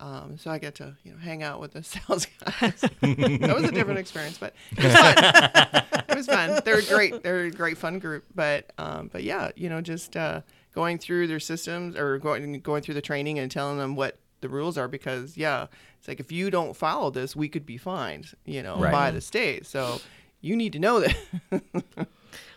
Um, 0.00 0.38
so 0.38 0.50
I 0.50 0.58
get 0.58 0.74
to 0.76 0.96
you 1.04 1.12
know 1.12 1.18
hang 1.18 1.42
out 1.42 1.60
with 1.60 1.72
the 1.74 1.82
sales 1.94 2.26
guys. 2.44 2.80
that 3.00 3.52
was 3.54 3.64
a 3.64 3.70
different 3.72 3.98
experience, 4.00 4.38
but 4.38 4.54
it 4.72 4.84
was 4.84 4.94
fun. 4.94 5.84
it 6.08 6.16
was 6.16 6.26
fun. 6.26 6.60
They're 6.64 6.78
a 6.78 6.82
great. 6.82 7.22
They're 7.22 7.44
a 7.44 7.50
great 7.50 7.76
fun 7.78 7.98
group, 7.98 8.24
but 8.34 8.72
um, 8.78 9.08
but 9.12 9.22
yeah, 9.22 9.50
you 9.56 9.68
know 9.68 9.80
just 9.80 10.16
uh, 10.16 10.40
going 10.74 10.98
through 10.98 11.26
their 11.26 11.40
systems 11.40 11.96
or 11.96 12.18
going 12.18 12.60
going 12.60 12.82
through 12.82 12.94
the 12.94 13.02
training 13.02 13.38
and 13.38 13.50
telling 13.50 13.78
them 13.78 13.94
what 13.94 14.18
the 14.40 14.48
rules 14.48 14.78
are 14.78 14.88
because 14.88 15.36
yeah, 15.36 15.66
it's 15.98 16.08
like 16.08 16.18
if 16.18 16.32
you 16.32 16.50
don't 16.50 16.74
follow 16.74 17.10
this, 17.10 17.36
we 17.36 17.48
could 17.48 17.66
be 17.66 17.76
fined, 17.76 18.32
you 18.46 18.62
know, 18.62 18.78
Right. 18.80 18.90
by 18.92 19.10
the 19.10 19.20
state. 19.20 19.66
So 19.66 20.00
you 20.40 20.56
need 20.56 20.72
to 20.72 20.78
know 20.78 21.00
that. 21.00 21.16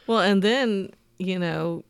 Well, 0.07 0.19
and 0.19 0.41
then, 0.41 0.91
you 1.17 1.39
know, 1.39 1.83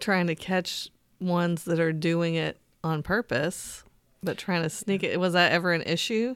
trying 0.00 0.26
to 0.26 0.34
catch 0.34 0.88
ones 1.20 1.62
that 1.64 1.78
are 1.78 1.92
doing 1.92 2.34
it 2.34 2.58
on 2.82 3.04
purpose, 3.04 3.84
but 4.22 4.38
trying 4.38 4.62
to 4.62 4.70
sneak 4.70 5.02
it. 5.02 5.18
Was 5.20 5.32
that 5.34 5.52
ever 5.52 5.72
an 5.72 5.82
issue? 5.82 6.34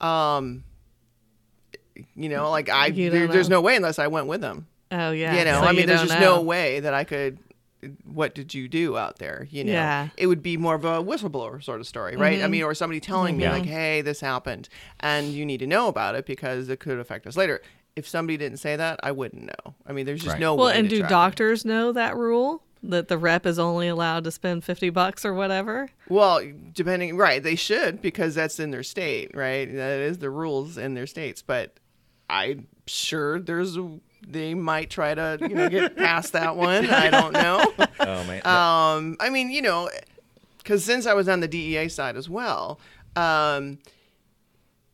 um, 0.00 0.64
you 2.16 2.28
know, 2.28 2.50
like 2.50 2.68
I, 2.68 2.86
You 2.86 3.10
there, 3.10 3.26
don't 3.26 3.32
there's 3.34 3.48
no 3.48 3.60
way 3.60 3.76
unless 3.76 3.98
I 3.98 4.06
went 4.08 4.26
with 4.26 4.40
them. 4.40 4.66
Oh, 4.90 5.10
yeah. 5.12 5.36
you 5.38 5.44
know, 5.44 5.60
So 5.60 5.66
I 5.66 5.72
mean, 5.72 5.86
there's 5.86 6.00
just 6.02 6.14
know. 6.14 6.36
no 6.36 6.42
way 6.42 6.80
that 6.80 6.94
I 6.94 7.04
could. 7.04 7.38
What 8.04 8.34
did 8.34 8.54
you 8.54 8.68
do 8.68 8.96
out 8.96 9.18
there? 9.18 9.46
You 9.50 9.64
know, 9.64 9.72
Yeah. 9.72 10.08
it 10.16 10.26
would 10.28 10.42
be 10.42 10.56
more 10.56 10.74
of 10.74 10.84
a 10.84 11.02
whistleblower 11.02 11.62
sort 11.62 11.80
of 11.80 11.86
story, 11.86 12.16
right? 12.16 12.36
Mm-hmm. 12.36 12.44
I 12.44 12.48
mean, 12.48 12.62
or 12.62 12.74
somebody 12.74 13.00
telling 13.00 13.36
me 13.36 13.48
like, 13.48 13.64
"Hey, 13.64 14.02
this 14.02 14.20
happened," 14.20 14.68
and 15.00 15.28
you 15.28 15.44
need 15.44 15.58
to 15.58 15.66
know 15.66 15.88
about 15.88 16.14
it 16.14 16.24
because 16.26 16.68
it 16.68 16.78
could 16.80 16.98
affect 16.98 17.26
us 17.26 17.36
later. 17.36 17.60
If 17.96 18.06
somebody 18.08 18.36
didn't 18.36 18.58
say 18.58 18.76
that, 18.76 19.00
I 19.02 19.10
wouldn't 19.12 19.42
know. 19.42 19.74
I 19.86 19.92
mean, 19.92 20.06
there's 20.06 20.20
just 20.22 20.34
Right. 20.34 20.40
no 20.40 20.54
Well, 20.54 20.68
way. 20.68 20.78
and 20.78 20.88
to 20.88 20.94
do 20.94 21.00
track 21.00 21.10
it. 21.10 21.12
doctors 21.12 21.64
know 21.64 21.92
that 21.92 22.16
rule? 22.16 22.62
That 22.84 23.06
the 23.08 23.16
rep 23.16 23.46
is 23.46 23.60
only 23.60 23.86
allowed 23.86 24.24
to 24.24 24.32
spend 24.32 24.64
50 24.64 24.90
bucks 24.90 25.24
or 25.24 25.32
whatever? 25.32 25.90
Well, 26.08 26.42
depending, 26.72 27.16
right? 27.16 27.40
They 27.42 27.54
should 27.54 28.02
because 28.02 28.34
that's 28.34 28.58
in 28.58 28.72
their 28.72 28.82
state, 28.82 29.30
right? 29.36 29.72
That 29.72 30.00
is 30.00 30.18
the 30.18 30.30
rules 30.30 30.76
in 30.76 30.94
their 30.94 31.06
states. 31.06 31.42
But 31.42 31.78
I'm 32.28 32.66
sure 32.86 33.38
there's 33.38 33.78
they 34.26 34.54
might 34.54 34.90
try 34.90 35.14
to 35.14 35.38
you 35.40 35.48
know 35.50 35.68
get 35.68 35.96
past 35.96 36.32
that 36.32 36.56
one. 36.56 36.86
I 36.90 37.10
don't 37.10 37.32
know. 37.32 37.72
Oh 38.00 38.24
man. 38.24 38.44
Um, 38.46 39.16
I 39.20 39.30
mean, 39.30 39.50
you 39.50 39.62
know, 39.62 39.88
because 40.58 40.84
since 40.84 41.06
I 41.06 41.14
was 41.14 41.28
on 41.28 41.40
the 41.40 41.48
DEA 41.48 41.88
side 41.88 42.16
as 42.16 42.28
well, 42.28 42.80
um, 43.16 43.78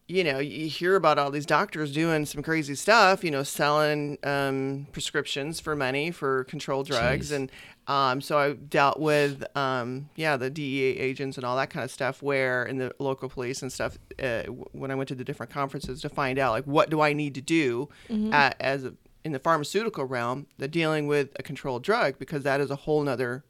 you 0.08 0.24
know, 0.24 0.38
you 0.38 0.68
hear 0.68 0.96
about 0.96 1.18
all 1.18 1.30
these 1.30 1.44
doctors 1.44 1.92
doing 1.92 2.24
some 2.24 2.42
crazy 2.42 2.74
stuff, 2.74 3.22
you 3.22 3.30
know, 3.30 3.42
selling 3.42 4.16
um, 4.24 4.86
prescriptions 4.92 5.60
for 5.60 5.76
money 5.76 6.10
for 6.10 6.44
controlled 6.44 6.86
drugs. 6.86 7.30
Jeez. 7.30 7.36
And 7.36 7.52
um, 7.88 8.20
so 8.20 8.38
I 8.38 8.52
dealt 8.52 9.00
with, 9.00 9.44
um, 9.56 10.10
yeah, 10.14 10.36
the 10.36 10.50
DEA 10.50 10.98
agents 10.98 11.38
and 11.38 11.44
all 11.44 11.56
that 11.56 11.70
kind 11.70 11.82
of 11.82 11.90
stuff 11.90 12.22
where, 12.22 12.64
in 12.64 12.76
the 12.76 12.94
local 12.98 13.28
police 13.30 13.62
and 13.62 13.72
stuff, 13.72 13.96
uh, 14.22 14.42
when 14.44 14.90
I 14.90 14.94
went 14.94 15.08
to 15.08 15.14
the 15.14 15.24
different 15.24 15.50
conferences 15.50 16.02
to 16.02 16.10
find 16.10 16.38
out, 16.38 16.52
like, 16.52 16.64
what 16.64 16.90
do 16.90 17.00
I 17.00 17.14
need 17.14 17.34
to 17.36 17.40
do 17.40 17.88
a 18.10 18.62
as 18.62 18.84
a, 18.84 18.92
in 19.24 19.32
the 19.32 19.38
pharmaceutical 19.38 20.04
realm, 20.04 20.46
the 20.58 20.68
dealing 20.68 21.06
with 21.06 21.30
a 21.36 21.42
controlled 21.42 21.82
drug, 21.82 22.18
because 22.18 22.42
that 22.44 22.60
is 22.60 22.70
a 22.70 22.76
whole 22.76 23.02
nother 23.02 23.44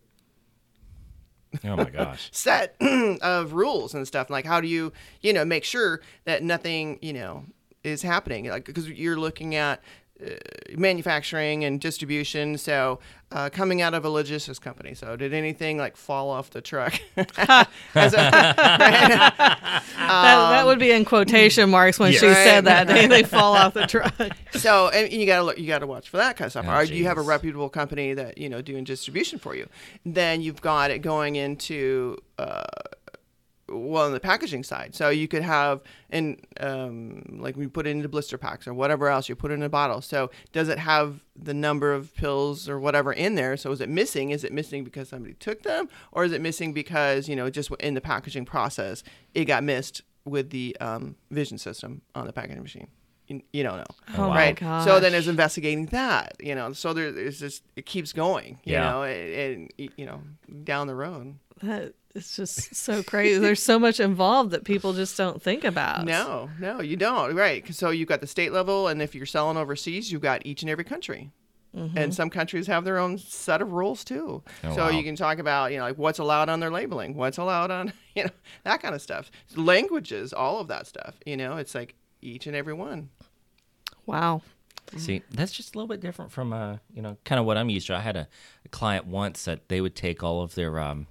Oh 1.65 1.77
my 1.77 1.91
gosh. 1.91 2.29
set 2.33 2.77
of 2.81 3.53
rules 3.53 3.95
and 3.95 4.07
stuff. 4.07 4.31
Like, 4.31 4.45
how 4.45 4.61
do 4.61 4.69
you, 4.69 4.93
you 5.21 5.33
know, 5.33 5.45
make 5.45 5.65
sure 5.65 6.01
that 6.25 6.43
nothing, 6.43 6.99
you 7.03 7.13
know, 7.13 7.45
is 7.83 8.03
happening? 8.03 8.49
Like, 8.49 8.65
because 8.65 8.89
you're 8.89 9.19
looking 9.19 9.55
at 9.55 9.83
manufacturing 10.77 11.65
and 11.65 11.81
distribution. 11.81 12.59
So, 12.59 12.99
uh, 13.31 13.51
coming 13.51 13.83
out 13.83 13.93
of 13.95 14.05
a 14.05 14.09
logistics 14.11 14.59
company. 14.59 14.95
So, 14.95 15.15
did 15.17 15.35
anything 15.35 15.77
like 15.79 15.97
fall 15.97 16.31
off 16.31 16.51
the 16.51 16.61
truck? 16.61 16.95
As 17.17 18.15
a- 18.15 18.17
that, 18.57 19.83
that 19.97 20.67
would 20.67 20.79
be 20.79 20.91
in 20.91 21.05
quotation 21.05 21.71
marks 21.71 21.99
when 21.99 22.13
she 22.13 22.27
Yeah. 22.27 22.35
said 22.35 22.55
Right. 22.67 22.87
that. 22.87 22.89
They, 22.89 23.07
they 23.07 23.23
fall 23.23 23.55
off 23.55 23.75
the 23.75 23.87
truck. 23.87 24.15
so, 24.53 24.89
and 24.89 25.13
you 25.13 25.27
gotta 25.27 25.43
look, 25.45 25.59
you 25.59 25.67
gotta 25.67 25.87
watch 25.87 26.09
for 26.09 26.17
that 26.17 26.37
kind 26.37 26.47
of 26.47 26.53
stuff. 26.53 26.67
Oh, 26.69 26.73
or 26.75 26.87
do 26.87 26.95
you 26.95 27.05
have 27.05 27.19
a 27.19 27.23
reputable 27.23 27.69
company 27.69 28.15
that 28.15 28.39
you 28.39 28.49
know 28.49 28.63
doing 28.63 28.85
distribution 28.85 29.39
for 29.39 29.55
you? 29.55 29.69
Then 30.05 30.41
you've 30.41 30.61
got 30.61 30.91
it 30.91 31.01
going 31.01 31.37
into. 31.37 32.19
Uh, 32.39 32.63
well 33.79 34.05
on 34.07 34.13
the 34.13 34.21
packaging 34.21 34.63
side. 34.65 34.95
So 34.95 35.09
you 35.09 35.29
could 35.29 35.43
have 35.43 35.83
and 36.11 36.41
um, 36.61 37.23
like 37.41 37.57
we 37.57 37.67
put 37.67 37.87
it 37.87 37.91
into 37.91 38.09
blister 38.09 38.39
packs 38.39 38.67
or 38.67 38.75
whatever 38.75 39.09
else 39.09 39.29
you 39.29 39.37
put 39.37 39.51
it 39.51 39.55
in 39.55 39.63
a 39.63 39.69
bottle. 39.69 40.01
So 40.01 40.31
does 40.53 40.69
it 40.69 40.79
have 40.79 41.21
the 41.37 41.55
number 41.55 41.93
of 41.93 42.15
pills 42.15 42.69
or 42.69 42.79
whatever 42.81 43.13
in 43.13 43.35
there? 43.35 43.57
So 43.57 43.71
is 43.73 43.81
it 43.81 43.89
missing? 43.89 44.31
Is 44.31 44.45
it 44.45 44.53
missing 44.53 44.85
because 44.85 45.09
somebody 45.09 45.35
took 45.35 45.63
them? 45.63 45.89
Or 46.13 46.25
is 46.25 46.33
it 46.33 46.41
missing 46.41 46.73
because 46.73 47.29
you 47.29 47.37
know 47.37 47.51
just 47.51 47.71
in 47.81 47.95
the 47.95 48.01
packaging 48.01 48.45
process 48.45 49.03
it 49.35 49.45
got 49.47 49.63
missed 49.65 50.03
with 50.25 50.51
the 50.51 50.77
um, 50.81 51.17
vision 51.31 51.57
system 51.59 52.03
on 52.15 52.27
the 52.27 52.33
packaging 52.33 52.63
machine? 52.63 52.89
You, 53.29 53.43
you 53.53 53.63
don't 53.63 53.77
know. 53.77 53.85
Oh, 54.17 54.29
my 54.31 54.37
right? 54.37 54.59
So 54.59 55.01
then 55.01 55.13
gosh. 55.13 55.19
it's 55.19 55.27
investigating 55.29 55.85
that 55.87 56.37
you 56.41 56.55
know. 56.55 56.73
So 56.73 56.95
there, 56.95 57.13
there's 57.13 57.39
just 57.39 57.63
it 57.77 57.85
keeps 57.85 58.15
going 58.15 58.59
you 58.65 58.73
Yeah. 58.73 58.91
know 58.91 59.03
and, 59.03 59.71
and 59.79 59.91
you 59.99 60.07
know 60.07 60.23
down 60.65 60.87
the 60.87 60.95
road 60.95 61.35
That 61.63 61.95
it's 62.15 62.37
just 62.37 62.75
so 62.75 63.03
crazy. 63.03 63.39
There's 63.39 63.63
so 63.63 63.79
much 63.79 64.01
involved 64.01 64.51
that 64.53 64.65
people 64.65 64.93
just 64.93 65.17
don't 65.17 65.43
think 65.43 65.65
about. 65.65 66.05
No, 66.05 66.51
no, 66.59 66.81
you 66.81 66.97
don't. 66.97 67.35
Right. 67.35 67.73
So 67.75 67.91
you've 67.91 68.09
got 68.09 68.21
the 68.21 68.27
state 68.27 68.53
level, 68.53 68.89
and 68.89 69.01
if 69.01 69.15
you're 69.15 69.27
selling 69.27 69.57
overseas, 69.57 70.11
you've 70.11 70.23
got 70.23 70.45
each 70.47 70.63
and 70.63 70.71
every 70.71 70.85
country. 70.85 71.31
And 71.95 72.15
some 72.15 72.31
countries 72.31 72.67
have 72.67 72.85
their 72.85 72.99
own 72.99 73.19
set 73.19 73.63
of 73.63 73.73
rules 73.73 74.03
too. 74.03 74.43
Oh, 74.65 74.75
so 74.75 74.85
wow. 74.85 74.89
you 74.89 75.05
can 75.05 75.15
talk 75.15 75.39
about, 75.39 75.71
you 75.71 75.79
know, 75.79 75.85
like 75.85 75.99
what's 75.99 76.19
allowed 76.19 76.49
on 76.49 76.61
their 76.61 76.71
labeling, 76.71 77.15
what's 77.15 77.39
allowed 77.39 77.71
on, 77.71 77.93
you 78.17 78.25
know, 78.25 78.31
that 78.65 78.83
kind 78.83 78.95
of 78.95 79.03
stuff. 79.03 79.31
Languages, 79.55 80.33
all 80.33 80.59
of 80.59 80.69
that 80.69 80.87
stuff. 80.87 81.15
You 81.25 81.37
know, 81.37 81.57
it's 81.57 81.75
like 81.75 81.95
each 82.21 82.47
and 82.47 82.57
every 82.57 82.75
one. 82.75 83.11
Wow. 84.07 84.43
See, 84.97 85.23
that's 85.31 85.53
just 85.53 85.75
a 85.75 85.79
little 85.79 85.89
bit 85.89 86.01
different 86.01 86.33
from 86.33 86.53
uh, 86.53 86.79
you 86.93 87.03
know, 87.03 87.19
kind 87.25 87.39
of 87.39 87.45
what 87.45 87.59
I'm 87.59 87.69
used 87.69 87.87
to. 87.89 87.95
I 87.95 88.01
had 88.01 88.17
a, 88.17 88.27
a 88.65 88.69
client 88.71 89.07
once 89.07 89.45
that 89.45 89.69
they 89.69 89.83
would 89.83 89.95
take 89.95 90.23
all 90.23 90.41
of 90.41 90.55
their 90.55 90.81
um, 90.81 91.07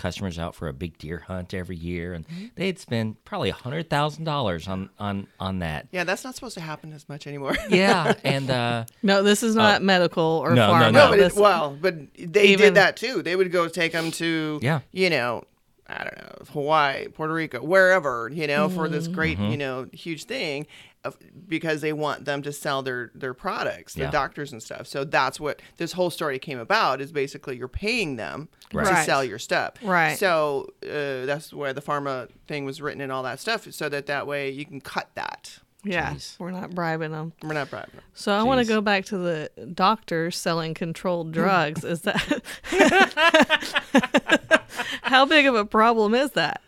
customers 0.00 0.38
out 0.38 0.54
for 0.54 0.68
a 0.68 0.72
big 0.72 0.96
deer 0.98 1.18
hunt 1.26 1.52
every 1.54 1.76
year, 1.76 2.14
and 2.14 2.26
Mm-hmm. 2.26 2.46
they'd 2.56 2.78
spend 2.78 3.22
probably 3.24 3.50
a 3.50 3.54
hundred 3.54 3.90
thousand 3.90 4.24
dollars 4.24 4.66
on 4.68 4.90
on 4.98 5.26
on 5.38 5.58
that. 5.60 5.88
Yeah, 5.92 6.04
that's 6.04 6.24
not 6.24 6.34
supposed 6.34 6.54
to 6.54 6.60
happen 6.60 6.92
as 6.92 7.08
much 7.08 7.26
anymore. 7.26 7.54
Yeah, 7.70 8.14
and 8.24 8.50
uh, 8.50 8.84
No, 9.02 9.22
this 9.22 9.42
is 9.42 9.54
not 9.54 9.82
medical 9.82 10.24
or. 10.24 10.54
No, 10.54 10.72
no, 10.78 10.90
no. 10.90 11.04
No, 11.04 11.10
but 11.10 11.18
it, 11.20 11.34
well, 11.34 11.76
but 11.80 11.94
they 12.16 12.44
Even- 12.48 12.58
did 12.66 12.74
that 12.74 12.96
too. 12.96 13.22
They 13.22 13.36
would 13.36 13.52
go 13.52 13.68
take 13.68 13.92
them 13.92 14.10
to, 14.12 14.58
Yeah. 14.62 14.80
you 14.92 15.10
know, 15.10 15.44
I 15.90 16.04
don't 16.04 16.16
know, 16.18 16.44
Hawaii, 16.52 17.08
Puerto 17.08 17.34
Rico, 17.34 17.62
wherever, 17.62 18.30
you 18.32 18.46
know, 18.46 18.68
for 18.68 18.88
this 18.88 19.08
great, 19.08 19.38
Mm-hmm. 19.38 19.50
you 19.50 19.56
know, 19.56 19.86
huge 19.92 20.24
thing, 20.24 20.66
of, 21.04 21.16
because 21.48 21.80
they 21.80 21.92
want 21.92 22.24
them 22.26 22.42
to 22.42 22.52
sell 22.52 22.82
their 22.82 23.10
their 23.14 23.34
products, 23.34 23.94
the 23.94 24.02
Yeah. 24.02 24.10
doctors 24.10 24.52
and 24.52 24.62
stuff. 24.62 24.86
So 24.86 25.02
that's 25.04 25.40
what 25.40 25.60
this 25.78 25.92
whole 25.92 26.10
story 26.10 26.38
came 26.38 26.58
about. 26.58 27.00
Is 27.00 27.10
basically 27.10 27.56
you're 27.56 27.68
paying 27.68 28.16
them 28.16 28.48
Right. 28.72 28.86
to 28.86 28.92
Right. 28.92 29.06
sell 29.06 29.24
your 29.24 29.38
stuff. 29.38 29.74
Right. 29.82 30.16
So 30.18 30.68
uh, 30.84 31.26
that's 31.26 31.52
where 31.52 31.72
the 31.72 31.82
pharma 31.82 32.28
thing 32.46 32.64
was 32.64 32.80
written 32.80 33.00
and 33.00 33.10
all 33.10 33.22
that 33.24 33.40
stuff, 33.40 33.66
so 33.72 33.88
that 33.88 34.06
that 34.06 34.26
way 34.26 34.50
you 34.50 34.64
can 34.66 34.80
cut 34.80 35.08
that. 35.14 35.58
Yeah, 35.84 36.14
Jeez. 36.14 36.38
we're 36.38 36.50
not 36.50 36.74
bribing 36.74 37.12
them. 37.12 37.32
We're 37.42 37.54
not 37.54 37.70
bribing. 37.70 37.94
them. 37.94 38.04
So 38.14 38.32
I 38.32 38.42
want 38.42 38.60
to 38.60 38.66
go 38.66 38.80
back 38.80 39.04
to 39.06 39.18
the 39.18 39.50
doctors 39.74 40.36
selling 40.36 40.74
controlled 40.74 41.32
drugs. 41.32 41.84
Is 41.84 42.02
that 42.02 42.42
how 45.02 45.26
big 45.26 45.46
of 45.46 45.54
a 45.54 45.64
problem 45.64 46.14
is 46.14 46.32
that? 46.32 46.60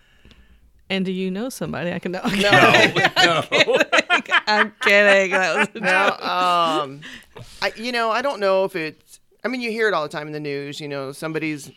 And 0.90 1.04
do 1.06 1.12
you 1.12 1.30
know 1.30 1.48
somebody 1.48 1.92
I 1.92 1.98
can 1.98 2.12
know? 2.12 2.20
No. 2.36 3.42
I'm 4.46 4.72
kidding. 4.82 5.30
That 5.30 5.56
was 5.56 5.68
a 5.74 5.80
No, 5.80 6.06
um, 6.18 7.00
I 7.62 7.72
you 7.76 7.92
know 7.92 8.10
I 8.10 8.20
don't 8.22 8.40
know 8.40 8.64
if 8.64 8.76
it's. 8.76 9.20
I 9.44 9.48
mean, 9.48 9.60
you 9.60 9.70
hear 9.70 9.88
it 9.88 9.94
all 9.94 10.02
the 10.02 10.08
time 10.08 10.26
in 10.26 10.32
the 10.32 10.40
news. 10.40 10.80
You 10.80 10.88
know, 10.88 11.10
somebody's, 11.12 11.70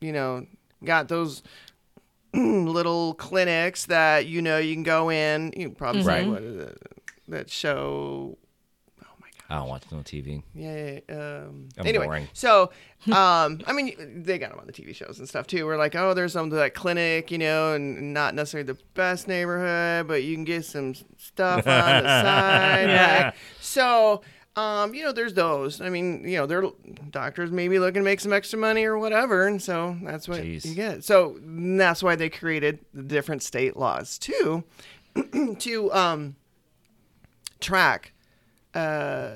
you 0.00 0.12
know, 0.12 0.46
got 0.84 1.08
those 1.08 1.42
little 2.34 3.14
clinics 3.14 3.86
that 3.86 4.26
you 4.26 4.42
know 4.42 4.58
you 4.58 4.74
can 4.74 4.82
go 4.82 5.10
in. 5.10 5.52
You 5.56 5.70
probably 5.70 6.02
Right. 6.02 6.26
what 6.28 6.42
is 6.42 6.56
it, 6.56 6.82
that 7.28 7.50
show. 7.50 8.36
Oh 9.02 9.06
my 9.20 9.28
gosh. 9.28 9.40
I 9.48 9.54
don't 9.56 9.68
watch 9.68 9.84
no 9.90 9.98
TV. 9.98 10.42
Yeah. 10.54 10.98
yeah, 11.08 11.14
Um, 11.44 11.68
I'm 11.78 11.86
anyway, 11.86 12.04
boring. 12.06 12.28
so 12.32 12.70
um, 13.12 13.60
I 13.66 13.72
mean, 13.72 14.22
they 14.24 14.38
got 14.38 14.50
them 14.50 14.58
on 14.60 14.66
the 14.66 14.72
TV 14.72 14.94
shows 14.94 15.18
and 15.18 15.28
stuff 15.28 15.46
too. 15.46 15.64
We're 15.66 15.76
like, 15.78 15.94
oh, 15.94 16.14
there's 16.14 16.32
some 16.32 16.48
that 16.50 16.74
clinic, 16.74 17.30
you 17.30 17.38
know, 17.38 17.74
and 17.74 18.12
not 18.12 18.34
necessarily 18.34 18.66
the 18.66 18.78
best 18.94 19.28
neighborhood, 19.28 20.08
but 20.08 20.22
you 20.24 20.34
can 20.34 20.44
get 20.44 20.64
some 20.64 20.94
stuff 21.16 21.66
on 21.66 22.02
the 22.02 22.08
side. 22.22 22.88
Yeah. 22.88 23.22
right? 23.24 23.34
So. 23.60 24.22
Um, 24.56 24.94
you 24.94 25.04
know, 25.04 25.12
there's 25.12 25.34
those. 25.34 25.82
I 25.82 25.90
mean, 25.90 26.26
you 26.26 26.38
know, 26.38 26.46
they're 26.46 26.64
doctors 27.10 27.50
maybe 27.50 27.78
looking 27.78 28.00
to 28.00 28.04
make 28.04 28.20
some 28.20 28.32
extra 28.32 28.58
money 28.58 28.84
or 28.84 28.98
whatever, 28.98 29.46
and 29.46 29.60
so 29.62 29.98
that's 30.02 30.26
what 30.26 30.40
Jeez. 30.40 30.64
you 30.64 30.74
get. 30.74 31.04
So 31.04 31.38
that's 31.42 32.02
why 32.02 32.16
they 32.16 32.30
created 32.30 32.78
the 32.94 33.02
different 33.02 33.42
state 33.42 33.76
laws 33.76 34.18
too, 34.18 34.64
to 35.58 35.92
um, 35.92 36.36
track 37.60 38.12
uh, 38.74 39.32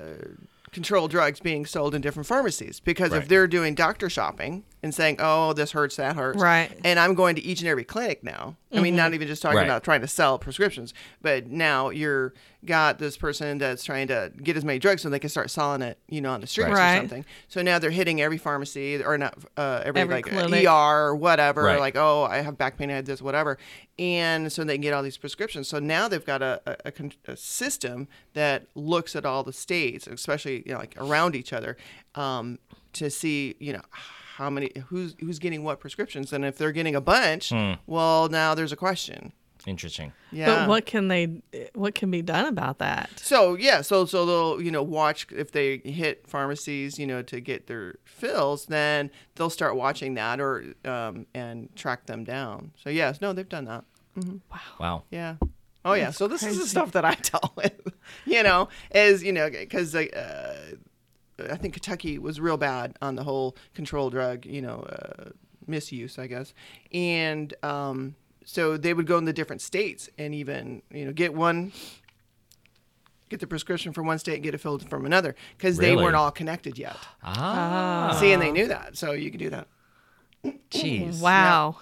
controlled 0.73 1.11
drugs 1.11 1.41
being 1.41 1.67
sold 1.67 1.95
in 1.95 2.00
different 2.00 2.27
pharmacies. 2.27 2.81
Because 2.81 3.12
if 3.12 3.29
they're 3.29 3.47
doing 3.47 3.75
doctor 3.75 4.09
shopping 4.09 4.65
and 4.83 4.95
saying, 4.95 5.17
"Oh, 5.19 5.53
this 5.53 5.73
hurts, 5.73 5.97
that 5.97 6.17
hurts," 6.17 6.41
Right. 6.41 6.71
and 6.85 6.99
I'm 6.99 7.15
going 7.15 7.37
to 7.37 7.43
each 7.43 7.61
and 7.61 7.69
every 7.69 7.85
clinic 7.85 8.25
now. 8.25 8.57
I 8.73 8.81
mean, 8.81 8.95
not 8.95 9.15
even 9.15 9.27
just 9.27 9.43
talking 9.43 9.59
Right. 9.59 9.65
about 9.65 9.83
trying 9.83 10.01
to 10.03 10.07
sell 10.07 10.39
prescriptions, 10.39 10.95
but 11.21 11.49
now 11.49 11.91
you're 11.91 12.33
got 12.65 12.99
this 12.99 13.17
person 13.17 13.59
that's 13.59 13.83
trying 13.83 14.07
to 14.07 14.31
get 14.43 14.57
as 14.57 14.65
many 14.65 14.79
drugs 14.79 15.03
so 15.03 15.09
they 15.11 15.19
can 15.19 15.31
start 15.31 15.51
selling 15.51 15.81
it, 15.83 15.99
you 16.09 16.21
know, 16.21 16.31
on 16.31 16.41
the 16.41 16.47
streets 16.47 16.71
Right. 16.71 16.97
or 16.97 17.01
something. 17.01 17.25
So 17.49 17.63
now 17.63 17.79
they're 17.81 17.91
hitting 17.91 18.21
every 18.21 18.37
pharmacy 18.39 19.03
or 19.03 19.17
not 19.19 19.35
uh, 19.57 19.81
every, 19.85 20.03
Every 20.03 20.15
like 20.17 20.27
uh, 20.33 20.47
clinic. 20.47 20.67
ER 20.67 20.71
or 21.09 21.17
whatever. 21.17 21.63
Right. 21.65 21.81
Like, 21.81 21.97
oh, 21.97 22.25
I 22.25 22.43
have 22.43 22.57
back 22.59 22.77
pain, 22.79 22.91
I 22.91 22.95
had 22.95 23.07
this, 23.07 23.21
whatever, 23.21 23.59
and 23.99 24.53
so 24.53 24.63
they 24.63 24.75
can 24.75 24.83
get 24.83 24.93
all 24.95 25.03
these 25.03 25.17
prescriptions. 25.19 25.67
So 25.69 25.79
now 25.81 26.07
they've 26.07 26.25
got 26.25 26.43
a, 26.43 26.61
a, 26.67 26.93
a 26.97 27.33
a 27.33 27.37
system 27.37 28.07
that 28.35 28.67
looks 28.77 29.17
at 29.17 29.25
all 29.25 29.43
the 29.43 29.53
states, 29.53 30.07
especially 30.07 30.63
you 30.65 30.73
know, 30.75 30.79
like 30.79 30.95
around 30.99 31.35
each 31.35 31.53
other, 31.53 31.77
um, 32.15 32.59
to 32.93 33.11
see 33.11 33.57
you 33.59 33.73
know 33.73 33.83
how 34.41 34.49
many 34.49 34.73
who's 34.87 35.15
who's 35.21 35.39
getting 35.39 35.63
what 35.63 35.81
prescriptions, 35.81 36.33
and 36.33 36.45
if 36.47 36.57
they're 36.57 36.73
getting 36.73 36.97
a 36.97 37.01
bunch, 37.01 37.53
well, 37.87 38.29
now 38.29 38.55
there's 38.55 38.73
a 38.73 38.77
question. 38.77 39.33
Interesting. 39.67 40.15
Yeah. 40.33 40.47
But 40.47 40.69
what 40.71 40.87
can 40.87 41.09
they? 41.09 41.43
What 41.75 41.95
can 41.95 42.11
be 42.11 42.23
done 42.23 42.47
about 42.47 42.79
that? 42.79 43.11
So 43.17 43.55
yeah, 43.55 43.83
so 43.83 44.07
so 44.07 44.25
they'll 44.25 44.63
you 44.63 44.71
know 44.71 44.83
watch 44.83 45.27
if 45.31 45.53
they 45.53 45.77
hit 45.85 46.27
pharmacies 46.27 46.99
you 46.99 47.07
know 47.07 47.21
to 47.23 47.41
get 47.41 47.67
their 47.67 47.97
fills, 48.07 48.65
then 48.67 49.11
they'll 49.35 49.51
start 49.51 49.77
watching 49.77 50.15
that 50.15 50.41
or 50.41 50.65
um, 50.87 51.27
and 51.35 51.69
track 51.77 52.07
them 52.07 52.25
down. 52.25 52.73
So 52.83 52.89
yes, 52.89 53.21
no, 53.21 53.35
they've 53.35 53.47
done 53.47 53.67
that. 53.67 53.85
Wow. 54.17 54.61
Wow 54.79 55.03
yeah. 55.11 55.37
Oh 55.85 55.93
yeah. 55.93 56.11
So 56.11 56.29
this 56.29 56.43
is 56.43 56.59
the 56.59 56.67
stuff 56.67 56.93
that 56.93 57.05
I 57.05 57.15
dealt 57.23 57.55
with. 57.57 57.93
You 58.25 58.43
know, 58.43 58.71
is 58.95 59.23
you 59.23 59.33
know 59.33 59.51
because 59.51 59.95
uh, 59.95 60.77
I 61.51 61.57
think 61.57 61.75
Kentucky 61.75 62.19
was 62.19 62.41
real 62.41 62.57
bad 62.57 62.97
on 63.01 63.15
the 63.17 63.25
whole 63.25 63.57
controlled 63.75 64.13
drug 64.13 64.47
you 64.47 64.63
know 64.63 64.81
uh, 64.81 65.31
misuse, 65.67 66.19
I 66.19 66.27
guess, 66.27 66.53
and 66.93 67.53
um, 67.63 68.17
so 68.45 68.77
they 68.77 68.95
would 68.95 69.07
go 69.07 69.19
in 69.19 69.25
the 69.25 69.33
different 69.33 69.63
states 69.63 70.09
and 70.19 70.35
even 70.35 70.83
you 70.91 71.05
know 71.05 71.13
get 71.13 71.35
one. 71.35 71.73
Get 73.29 73.39
the 73.39 73.47
prescription 73.47 73.93
from 73.93 74.09
one 74.09 74.19
state 74.19 74.35
and 74.35 74.43
get 74.43 74.57
it 74.57 74.59
filled 74.59 74.91
from 74.91 75.07
another 75.07 75.37
because 75.57 75.77
they 75.77 75.95
weren't 75.95 76.17
all 76.17 76.33
connected 76.33 76.77
yet. 76.77 76.97
Ah. 77.23 78.17
See, 78.19 78.33
and 78.33 78.43
they 78.43 78.51
knew 78.51 78.67
that, 78.67 78.97
so 78.97 79.13
you 79.13 79.31
could 79.31 79.39
do 79.39 79.51
that. 79.51 79.69
Jeez. 80.73 81.21
Wow. 81.21 81.77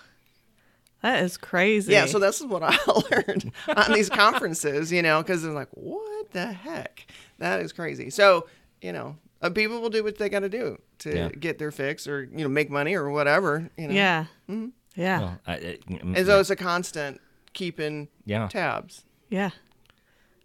That 1.03 1.23
is 1.23 1.37
crazy. 1.37 1.93
Yeah, 1.93 2.07
so 2.07 2.19
this 2.19 2.41
is 2.41 2.47
what 2.47 2.63
I 2.63 2.77
learned 3.11 3.53
on 3.69 3.93
these 3.93 4.11
conferences, 4.11 4.91
you 4.91 5.01
know, 5.01 5.23
because 5.23 5.45
I'm 5.45 5.55
like, 5.55 5.69
what 5.71 6.33
the 6.33 6.53
heck? 6.53 7.07
That 7.39 7.61
is 7.61 7.73
crazy. 7.73 8.11
So, 8.11 8.49
you 8.83 8.93
know, 8.93 9.17
uh, 9.43 9.51
people 9.51 9.81
will 9.81 9.91
do 9.91 10.03
what 10.05 10.19
they 10.19 10.29
got 10.29 10.41
to 10.41 10.49
do 10.49 10.79
to 11.01 11.15
Yeah. 11.17 11.29
get 11.29 11.59
their 11.59 11.71
fix 11.71 12.07
or, 12.07 12.25
you 12.25 12.43
know, 12.43 12.49
make 12.49 12.71
money 12.71 12.95
or 12.95 13.09
whatever, 13.11 13.71
you 13.77 13.89
know. 13.89 13.95
yeah. 13.95 14.25
Mm-hmm. 14.49 14.69
Yeah. 14.97 15.21
Well, 15.21 15.41
I, 15.47 15.53
I- 15.55 15.79
mm, 15.89 16.17
And 16.17 16.27
so 16.27 16.41
it's 16.41 16.51
a 16.51 16.57
constant 16.57 17.21
keeping 17.53 18.09
Yeah. 18.25 18.49
tabs. 18.49 19.05
yeah. 19.31 19.51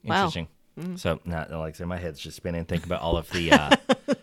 Wow. 0.03 0.17
Interesting. 0.25 0.47
So, 0.95 1.19
not 1.23 1.51
like 1.51 1.75
I 1.75 1.77
said, 1.77 1.87
my 1.87 1.97
head's 1.97 2.19
just 2.19 2.35
spinning. 2.35 2.65
Think 2.65 2.83
about 2.83 3.01
all 3.01 3.15
of 3.15 3.29
the. 3.29 3.51
Uh, 3.51 3.75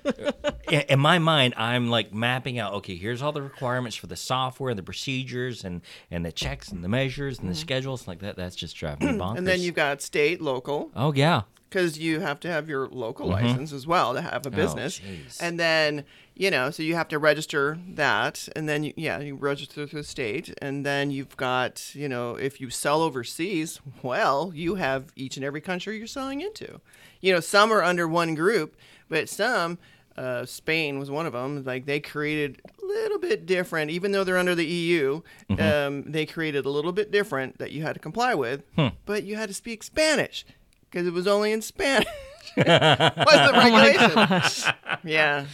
in- 0.71 0.81
in 0.89 0.99
my 0.99 1.21
mind, 1.21 1.55
I'm 1.57 1.89
like 1.91 2.12
mapping 2.12 2.59
out. 2.59 2.75
Okay, 2.75 2.97
here's 2.97 3.23
all 3.23 3.31
the 3.31 3.41
requirements 3.41 3.97
for 3.97 4.09
the 4.09 4.17
software, 4.17 4.75
the 4.75 4.83
procedures, 4.83 5.62
and 5.65 5.81
and 6.11 6.27
the 6.27 6.33
checks 6.33 6.69
and 6.71 6.83
the 6.83 6.89
measures 6.89 7.39
and 7.39 7.49
the 7.49 7.55
schedules 7.55 8.09
like 8.09 8.19
that. 8.21 8.35
That's 8.37 8.57
just 8.57 8.77
driving 8.77 9.07
me 9.07 9.12
bonkers. 9.12 9.19
Mm-hmm. 9.31 9.37
And 9.39 9.47
then 9.47 9.61
you've 9.61 9.77
got 9.77 10.03
state, 10.03 10.41
local, 10.41 10.91
Oh 10.97 11.12
yeah. 11.12 11.43
Because 11.71 11.99
you 11.99 12.19
have 12.21 12.41
to 12.41 12.49
have 12.50 12.69
your 12.69 12.89
local 12.89 13.29
license 13.29 13.73
as 13.73 13.87
well 13.87 14.12
to 14.12 14.21
have 14.21 14.45
a 14.45 14.50
business. 14.50 14.99
jeez. 14.99 15.41
and 15.41 15.59
then, 15.59 16.05
you 16.35 16.50
know, 16.50 16.71
so 16.71 16.83
you 16.83 16.97
have 16.97 17.07
to 17.09 17.19
register 17.19 17.79
that. 17.89 18.49
And 18.57 18.69
then, 18.69 18.83
you, 18.83 18.93
yeah, 18.97 19.21
you 19.21 19.37
register 19.37 19.87
through 19.87 20.00
the 20.00 20.05
state. 20.05 20.53
And 20.61 20.85
then 20.85 21.12
you've 21.12 21.37
got, 21.37 21.95
you 21.95 22.09
know, 22.09 22.35
if 22.35 22.61
you 22.61 22.71
sell 22.71 23.03
overseas, 23.03 23.81
well, 24.03 24.50
you 24.53 24.75
have 24.75 25.12
each 25.15 25.37
and 25.37 25.45
every 25.45 25.61
country 25.61 25.97
you're 25.97 26.09
selling 26.09 26.41
into. 26.41 26.81
You 27.21 27.33
know, 27.35 27.41
some 27.41 27.73
are 27.73 27.83
under 27.85 28.09
one 28.09 28.35
group, 28.35 28.77
but 29.09 29.29
some, 29.29 29.79
uh, 30.17 30.45
Spain 30.45 30.99
was 30.99 31.09
one 31.11 31.25
of 31.27 31.33
them. 31.33 31.65
Like 31.65 31.87
they 31.87 32.00
created 32.00 32.61
a 32.83 32.85
little 32.85 33.19
bit 33.19 33.47
different, 33.47 33.91
even 33.93 34.11
though 34.11 34.25
they're 34.25 34.37
under 34.39 34.57
the 34.57 34.67
EU. 34.67 35.23
Um, 35.59 36.11
they 36.11 36.27
created 36.27 36.67
a 36.67 36.71
little 36.71 36.93
bit 36.93 37.11
different 37.12 37.59
that 37.59 37.71
you 37.71 37.83
had 37.83 37.93
to 37.95 38.00
comply 38.00 38.35
with, 38.35 38.62
but 39.07 39.23
you 39.23 39.37
had 39.37 39.49
to 39.49 39.55
speak 39.55 39.83
Spanish 39.83 40.45
because 40.91 41.07
it 41.07 41.13
was 41.13 41.27
only 41.27 41.53
in 41.53 41.63
Spanish. 41.63 42.07
was 42.57 42.65
the 42.67 43.53
regulation? 43.55 45.01
yeah. 45.05 45.47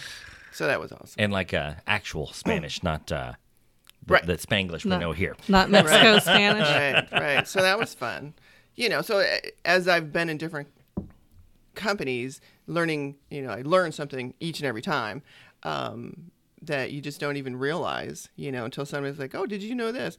So 0.52 0.66
that 0.66 0.80
was 0.80 0.92
awesome. 0.92 1.14
And 1.18 1.32
like 1.32 1.52
uh, 1.52 1.74
actual 1.86 2.32
Spanish, 2.32 2.82
not 2.82 3.12
uh, 3.12 3.32
the, 4.06 4.14
Right. 4.14 4.26
the 4.26 4.34
Spanglish 4.38 4.84
we 4.84 4.90
No. 4.90 4.98
know 4.98 5.12
here. 5.12 5.36
Not 5.48 5.68
Mexico 5.70 6.18
Spanish. 6.18 6.66
Right, 6.68 7.06
right. 7.12 7.46
So 7.48 7.60
that 7.60 7.78
was 7.78 7.92
fun. 7.92 8.32
You 8.74 8.88
know, 8.88 9.02
so 9.02 9.18
uh, 9.18 9.24
as 9.64 9.88
I've 9.88 10.12
been 10.12 10.28
in 10.30 10.38
different 10.38 10.68
companies, 11.74 12.40
learning, 12.66 13.16
you 13.30 13.42
know, 13.42 13.50
I 13.50 13.62
learn 13.62 13.92
something 13.92 14.34
each 14.40 14.60
and 14.60 14.66
every 14.66 14.82
time 14.82 15.22
um, 15.62 16.30
that 16.62 16.90
you 16.92 17.00
just 17.00 17.20
don't 17.20 17.36
even 17.36 17.56
realize, 17.56 18.28
you 18.36 18.50
know, 18.50 18.64
until 18.64 18.86
somebody's 18.86 19.18
like, 19.18 19.34
"Oh, 19.34 19.46
did 19.46 19.62
you 19.62 19.74
know 19.74 19.92
this?" 19.92 20.16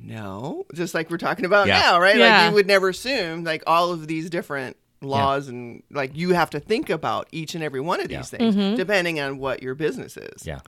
No, 0.00 0.66
just 0.74 0.94
like 0.94 1.10
we're 1.10 1.18
talking 1.18 1.44
about 1.44 1.66
Yeah. 1.66 1.78
now, 1.80 2.00
right? 2.00 2.16
Like 2.16 2.18
Yeah. 2.18 2.48
you 2.48 2.54
would 2.54 2.66
never 2.66 2.90
assume 2.90 3.44
like 3.44 3.62
all 3.66 3.90
of 3.92 4.06
these 4.06 4.28
different 4.28 4.76
laws 5.00 5.48
and 5.48 5.82
like 5.90 6.16
you 6.16 6.32
have 6.32 6.50
to 6.50 6.60
think 6.60 6.88
about 6.90 7.28
each 7.30 7.54
and 7.54 7.62
every 7.62 7.80
one 7.80 8.00
of 8.00 8.08
these 8.08 8.30
things 8.30 8.54
depending 8.76 9.20
on 9.20 9.38
what 9.38 9.62
your 9.62 9.74
business 9.74 10.16
is. 10.16 10.46
Yeah. 10.46 10.60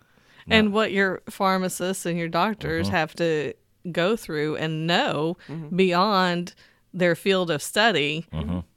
And 0.48 0.72
what 0.72 0.92
your 0.92 1.22
pharmacists 1.28 2.06
and 2.06 2.18
your 2.18 2.28
doctors 2.28 2.86
Mm-hmm. 2.86 2.96
have 2.96 3.14
to 3.16 3.54
go 3.90 4.16
through 4.16 4.56
and 4.56 4.86
know 4.86 5.36
Mm-hmm. 5.48 5.76
beyond 5.76 6.54
their 6.94 7.14
field 7.14 7.50
of 7.50 7.60
study 7.62 8.26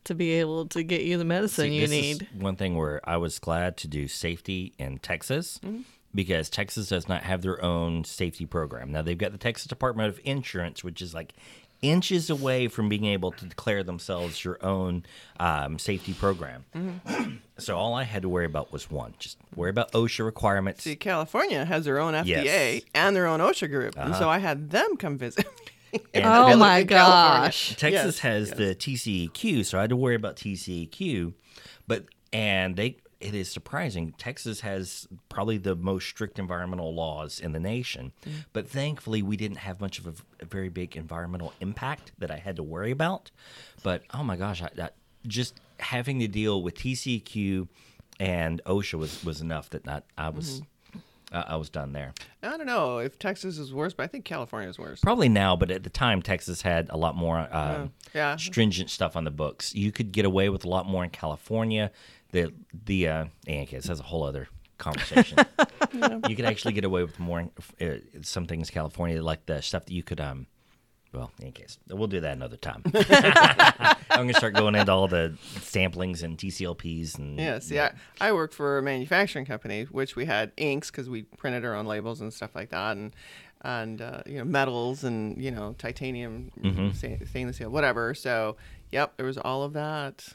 to 0.03 0.13
be 0.15 0.32
able 0.32 0.65
to 0.68 0.84
get 0.84 1.03
you 1.03 1.18
the 1.18 1.24
medicine 1.25 1.65
Mm-hmm. 1.70 1.72
See, 1.72 1.75
you 1.82 1.88
this 1.88 1.91
is 1.91 2.20
need. 2.34 2.41
one 2.41 2.56
thing 2.56 2.75
where 2.75 3.00
I 3.08 3.18
was 3.18 3.39
glad 3.39 3.77
to 3.77 3.88
do 3.88 4.08
safety 4.08 4.74
in 4.79 4.98
Texas 4.98 5.60
Mm-hmm. 5.63 5.82
Because 6.13 6.50
Texas 6.50 6.88
does 6.89 7.08
not 7.08 7.24
have 7.24 7.42
their 7.42 7.63
own 7.63 8.04
safety 8.04 8.46
program. 8.46 8.92
Now 8.92 9.01
they've 9.01 9.18
got 9.18 9.32
the 9.32 9.38
Texas 9.38 9.68
Department 9.68 10.10
of 10.10 10.20
Insurance, 10.24 10.84
which 10.84 11.01
is 11.01 11.13
like 11.13 11.34
inches 11.82 12.30
away 12.30 12.68
from 12.68 12.89
being 12.89 13.06
able 13.06 13.32
to 13.32 13.46
declare 13.46 13.84
themselves 13.84 14.44
your 14.44 14.58
own 14.66 15.04
um, 15.39 15.80
safety 15.80 16.13
program. 16.13 16.66
Mm-hmm. 16.75 17.36
so 17.58 17.78
all 17.78 17.94
I 17.94 18.04
had 18.04 18.24
to 18.24 18.30
worry 18.30 18.46
about 18.46 18.72
was 18.74 18.89
one: 18.92 19.13
just 19.20 19.38
worry 19.56 19.70
about 19.70 19.92
OSHA 19.94 20.25
requirements. 20.25 20.84
See, 20.84 20.96
California 20.96 21.63
has 21.66 21.86
their 21.86 22.00
own 22.00 22.13
FDA 22.13 22.25
Yes. 22.44 22.82
Uh-huh. 22.82 22.89
and 22.96 23.16
their 23.16 23.28
own 23.28 23.39
OSHA 23.39 23.70
group, 23.70 23.98
and 23.98 24.16
so 24.16 24.30
I 24.30 24.39
had 24.39 24.72
them 24.72 24.98
come 24.98 25.18
visit. 25.18 25.46
me 25.94 26.00
Oh 26.16 26.22
Cali- 26.22 26.56
my 26.58 26.84
gosh. 26.84 27.75
Texas 27.78 28.16
Yes, 28.16 28.20
has 28.20 28.48
yes. 28.50 28.58
the 28.58 28.75
TCEQ, 28.75 29.66
so 29.66 29.78
I 29.78 29.82
had 29.82 29.89
to 29.89 29.96
worry 29.96 30.16
about 30.16 30.36
TCEQ. 30.36 31.34
But 31.88 32.06
and 32.34 32.75
they 32.75 32.98
it 33.20 33.36
is 33.36 33.52
surprising. 33.52 34.14
Texas 34.18 34.62
has 34.62 35.08
probably 35.28 35.58
the 35.58 35.76
most 35.76 36.08
strict 36.08 36.40
environmental 36.40 36.94
laws 36.94 37.40
in 37.40 37.52
the 37.52 37.60
nation, 37.60 38.14
Mm. 38.26 38.46
but 38.54 38.68
thankfully 38.70 39.22
we 39.22 39.36
didn't 39.36 39.58
have 39.58 39.82
much 39.82 40.00
of 40.00 40.08
a, 40.08 40.14
a 40.40 40.46
very 40.46 40.70
big 40.70 40.96
environmental 40.96 41.53
impact 41.60 42.14
that 42.18 42.32
I 42.32 42.38
had 42.38 42.55
to 42.55 42.64
worry 42.64 42.92
about. 42.92 43.32
But 43.84 44.03
oh 44.14 44.24
my 44.24 44.38
gosh, 44.38 44.62
I, 44.62 44.70
I, 44.82 44.90
just 45.27 45.60
having 45.79 46.20
to 46.20 46.27
deal 46.27 46.62
with 46.64 46.75
TCEQ 46.75 47.68
and 48.20 48.62
OSHA 48.66 48.98
was 48.98 49.24
was 49.24 49.42
enough 49.42 49.70
that 49.72 49.86
not 49.86 50.03
I 50.18 50.29
was. 50.29 50.62
Mm-hmm. 50.62 50.66
I 51.32 51.42
I 51.50 51.55
was 51.58 51.70
done 51.70 51.92
there. 51.94 52.14
I 52.42 52.58
don't 52.58 52.66
know 52.66 52.98
if 52.98 53.20
Texas 53.20 53.58
is 53.60 53.74
worse, 53.74 53.94
but 53.94 54.03
I 54.03 54.08
think 54.08 54.25
California 54.25 54.68
is 54.70 54.79
worse. 54.79 55.00
Probably 55.00 55.29
now, 55.29 55.55
but 55.55 55.70
at 55.72 55.84
the 55.84 55.90
time, 55.90 56.22
Texas 56.22 56.62
had 56.62 56.90
a 56.90 56.98
lot 56.98 57.16
more 57.16 57.48
um, 57.51 57.92
yeah. 58.16 58.36
stringent 58.36 58.90
stuff 58.90 59.16
on 59.16 59.25
the 59.25 59.32
books. 59.32 59.75
You 59.75 59.92
could 59.92 60.12
get 60.12 60.25
away 60.25 60.50
with 60.50 60.66
a 60.66 60.70
lot 60.70 60.88
more 60.88 61.03
in 61.03 61.12
California. 61.12 61.92
The 62.31 62.53
the 62.85 63.07
uh, 63.07 63.25
and 63.48 63.63
okay, 63.68 63.77
that's 63.79 63.89
a 64.00 64.03
whole 64.03 64.24
other 64.24 64.48
conversation. 64.77 65.37
You 66.27 66.35
could 66.35 66.46
actually 66.46 66.74
get 66.74 66.83
away 66.85 67.01
with 67.03 67.18
more 67.20 67.50
uh, 67.81 67.85
some 68.22 68.46
things 68.46 68.70
in 68.70 68.74
California, 68.74 69.24
like 69.24 69.46
the 69.48 69.61
stuff 69.61 69.85
that 69.85 69.94
you 69.94 70.03
could 70.03 70.20
um. 70.22 70.46
Well, 71.11 71.31
in 71.42 71.51
case 71.53 71.79
we'll 71.89 72.07
do 72.07 72.20
that 72.20 72.33
another 72.33 72.57
time. 72.57 72.83
I'm 74.11 74.27
gonna 74.27 74.33
start 74.35 74.53
going 74.53 74.75
into 74.75 74.92
all 74.92 75.07
the 75.07 75.35
samplings 75.55 76.22
and 76.22 76.37
TCLPs 76.37 77.18
and 77.18 77.39
Yeah, 77.39 77.57
see, 77.57 77.79
I, 77.79 77.94
I 78.22 78.31
worked 78.31 78.53
for 78.53 78.77
a 78.77 78.83
manufacturing 78.83 79.46
company, 79.46 79.85
which 79.85 80.15
we 80.15 80.25
had 80.25 80.51
inks 80.57 80.92
because 80.92 81.09
we 81.09 81.24
printed 81.24 81.65
our 81.65 81.74
own 81.74 81.87
labels 81.87 82.22
and 82.22 82.31
stuff 82.31 82.51
like 82.53 82.70
that, 82.70 82.96
and 82.98 83.15
and 83.61 84.01
uh, 84.03 84.22
you 84.27 84.37
know 84.37 84.44
metals 84.44 85.03
and 85.03 85.42
you 85.42 85.50
know 85.50 85.74
titanium, 85.79 86.51
Mm-hmm. 86.61 86.92
sta- 86.92 87.25
stainless 87.25 87.55
steel, 87.55 87.72
whatever. 87.72 88.13
So, 88.13 88.57
yep, 88.92 89.18
there 89.18 89.25
was 89.25 89.39
all 89.39 89.63
of 89.63 89.74
that. 89.74 90.27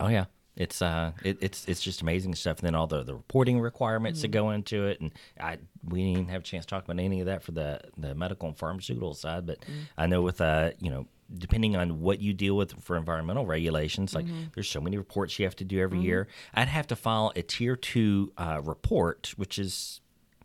Oh 0.00 0.08
yeah, 0.08 0.24
it's 0.56 0.82
uh, 0.82 1.12
it, 1.24 1.38
it's 1.40 1.64
it's 1.66 1.80
just 1.80 2.02
amazing 2.02 2.34
stuff. 2.34 2.58
And 2.58 2.66
then 2.66 2.74
all 2.74 2.86
the 2.86 3.02
the 3.02 3.14
reporting 3.14 3.60
requirements 3.60 4.22
that 4.22 4.28
go 4.28 4.50
into 4.50 4.86
it, 4.86 5.00
and 5.00 5.12
I 5.40 5.58
we 5.84 6.12
didn't 6.14 6.28
have 6.28 6.42
a 6.42 6.44
chance 6.44 6.66
to 6.66 6.70
talk 6.70 6.84
about 6.84 6.98
any 6.98 7.20
of 7.20 7.26
that 7.26 7.42
for 7.42 7.52
the 7.52 7.80
the 7.96 8.14
medical 8.14 8.48
and 8.48 8.56
pharmaceutical 8.56 9.14
side. 9.14 9.46
But 9.46 9.64
I 9.96 10.06
know 10.06 10.22
with 10.22 10.40
uh, 10.40 10.70
you 10.80 10.90
know. 10.90 11.06
Depending 11.32 11.76
on 11.76 12.00
what 12.00 12.20
you 12.20 12.32
deal 12.32 12.56
with 12.56 12.82
for 12.82 12.96
environmental 12.96 13.46
regulations, 13.46 14.16
like 14.16 14.26
there's 14.52 14.68
so 14.68 14.80
many 14.80 14.96
reports 14.98 15.38
you 15.38 15.44
have 15.44 15.54
to 15.54 15.64
do 15.64 15.78
every 15.78 16.00
year. 16.00 16.26
I'd 16.54 16.66
have 16.66 16.88
to 16.88 16.96
file 16.96 17.30
a 17.36 17.42
tier 17.42 17.76
two 17.76 18.32
uh, 18.36 18.60
report, 18.64 19.32
which 19.36 19.56
is 19.56 20.00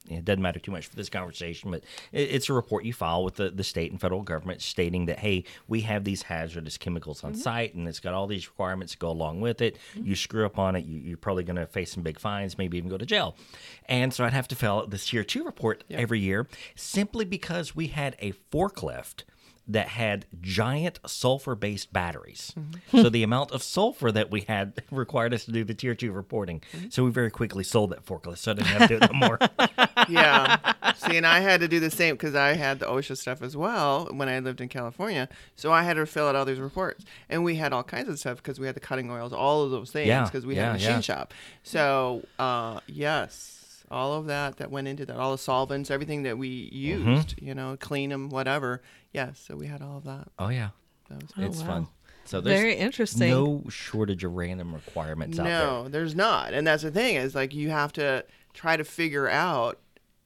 it 0.10 0.26
doesn't 0.26 0.41
matter 0.41 0.60
too 0.60 0.72
much 0.72 0.88
for 0.88 0.96
this 0.96 1.10
conversation, 1.10 1.72
but 1.72 1.84
it, 2.12 2.30
it's 2.32 2.50
a 2.50 2.54
report 2.54 2.86
you 2.86 2.94
file 2.94 3.24
with 3.24 3.36
the, 3.36 3.50
the 3.50 3.63
state 3.63 3.91
and 3.91 4.00
federal 4.00 4.22
government 4.22 4.62
stating 4.62 5.06
that, 5.06 5.20
hey, 5.20 5.44
we 5.68 5.82
have 5.82 6.04
these 6.04 6.24
hazardous 6.24 6.78
chemicals 6.78 7.24
on 7.24 7.32
mm-hmm. 7.32 7.41
site 7.41 7.76
and 7.76 7.88
it's 7.88 8.00
got 8.00 8.13
all 8.13 8.28
these 8.28 8.48
requirements 8.48 8.94
to 8.94 9.00
go 9.00 9.10
along 9.10 9.41
with 9.41 9.62
it. 9.62 9.78
Mm-hmm. 9.96 10.08
You 10.08 10.15
screw 10.15 10.46
up 10.46 10.60
on 10.60 10.76
it, 10.76 10.86
you, 10.86 11.00
you're 11.00 11.18
probably 11.18 11.44
going 11.44 11.58
to 11.58 11.65
face 11.65 11.91
some 11.91 12.04
big 12.04 12.20
fines, 12.20 12.58
maybe 12.58 12.78
even 12.78 12.89
go 12.89 12.98
to 12.98 13.06
jail. 13.06 13.36
And 13.88 14.13
so 14.13 14.24
I'd 14.24 14.34
have 14.34 14.48
to 14.50 14.56
file 14.56 14.80
out 14.80 14.89
this 14.89 15.08
tier 15.08 15.24
two 15.24 15.44
report 15.44 15.84
every 15.89 16.20
year 16.20 16.48
simply 16.76 17.26
because 17.26 17.76
we 17.76 17.88
had 17.88 18.15
a 18.20 18.34
forklift 18.52 19.24
that 19.67 19.88
had 19.88 20.25
giant 20.41 20.99
sulfur 21.08 21.56
based 21.56 21.91
batteries. 21.91 22.54
so 22.91 23.10
the 23.10 23.23
amount 23.23 23.51
of 23.51 23.63
sulfur 23.63 24.12
that 24.12 24.30
we 24.30 24.41
had 24.41 24.84
required 24.91 25.34
us 25.34 25.45
to 25.45 25.51
do 25.51 25.63
the 25.63 25.73
tier 25.73 25.95
two 25.95 26.12
reporting. 26.12 26.62
So 26.89 27.04
we 27.04 27.12
very 27.12 27.32
quickly 27.32 27.63
sold 27.63 27.89
that 27.91 28.06
forklift 28.06 28.38
so 28.38 28.51
I 28.51 28.54
didn't 28.56 28.67
have 28.67 28.82
to 28.82 28.88
do 28.99 29.04
it 29.04 29.12
no 29.12 29.19
more. 29.28 29.39
Yeah. 30.08 30.58
See, 30.97 31.17
and 31.17 31.25
I 31.25 31.39
had 31.39 31.62
to 31.62 31.67
do 31.67 31.80
the 31.80 31.89
same 31.89 32.13
because 32.15 32.36
I 32.36 32.54
had 32.54 32.78
the 32.80 32.86
OSHA 32.86 33.17
stuff 33.17 33.41
as 33.41 33.58
well 33.58 34.08
when 34.12 34.30
I 34.30 34.38
lived 34.39 34.62
in 34.62 34.69
California. 34.69 35.28
So 35.56 35.71
I 35.71 35.82
had 35.82 35.95
to 35.95 36.06
fill 36.06 36.28
out 36.28 36.36
all 36.36 36.45
these 36.45 36.60
reports, 36.60 37.06
and 37.28 37.43
we 37.43 37.56
had 37.56 37.73
all 37.73 37.84
kinds 37.84 38.08
of 38.10 38.19
stuff 38.19 38.38
because 38.38 38.60
we 38.60 38.67
had 38.67 38.75
the 38.75 38.80
cutting 38.82 39.10
oils, 39.10 39.34
all 39.34 39.63
of 39.63 39.71
those 39.71 39.89
things 39.89 40.08
Yeah, 40.08 40.25
because 40.25 40.45
we 40.45 40.56
yeah, 40.56 40.63
had 40.65 40.69
a 40.69 40.73
machine 40.73 40.89
yeah. 40.91 40.99
shop. 41.01 41.34
So 41.63 42.23
uh, 42.38 42.82
yes, 42.88 43.64
all 43.91 44.13
of 44.13 44.26
that 44.28 44.58
that 44.58 44.71
went 44.71 44.88
into 44.88 45.06
that, 45.06 45.17
all 45.17 45.32
the 45.32 45.38
solvents, 45.38 45.89
everything 45.91 46.24
that 46.24 46.38
we 46.38 46.69
Mm-hmm. 46.71 47.10
used, 47.15 47.36
you 47.41 47.54
know, 47.56 47.78
clean 47.80 48.10
them, 48.10 48.30
whatever. 48.30 48.82
Yes, 49.13 49.39
so 49.45 49.56
we 49.56 49.67
had 49.67 49.82
all 49.82 49.98
of 49.98 50.04
that. 50.06 50.28
Oh 50.39 50.50
yeah, 50.50 50.69
That 51.10 51.21
was 51.21 51.32
it's 51.38 51.60
wow. 51.62 51.67
fun. 51.67 51.88
So 52.26 52.41
there's 52.41 52.60
Very 52.60 52.76
interesting. 52.76 53.30
no 53.30 53.63
shortage 53.69 54.24
of 54.24 54.34
random 54.34 54.74
requirements 54.74 55.38
out 55.38 55.43
there. 55.43 55.52
No, 55.52 55.88
there's 55.89 56.15
not. 56.15 56.54
And 56.56 56.65
that's 56.65 56.82
the 56.84 56.89
thing 56.91 57.15
is 57.17 57.36
like 57.36 57.54
you 57.54 57.69
have 57.69 57.93
to 57.93 58.26
try 58.54 58.76
to 58.78 58.84
figure 58.84 59.30
out 59.30 59.80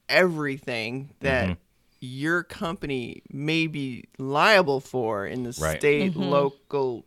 everything 0.08 1.12
that 1.19 1.45
Mm-hmm. 1.50 1.54
your 2.02 2.43
company 2.43 3.22
may 3.32 3.67
be 3.67 4.06
liable 4.17 4.80
for 4.80 5.26
in 5.26 5.43
the 5.43 5.56
Right. 5.60 5.78
state, 5.80 6.12
Mm-hmm. 6.13 6.22
local, 6.22 7.06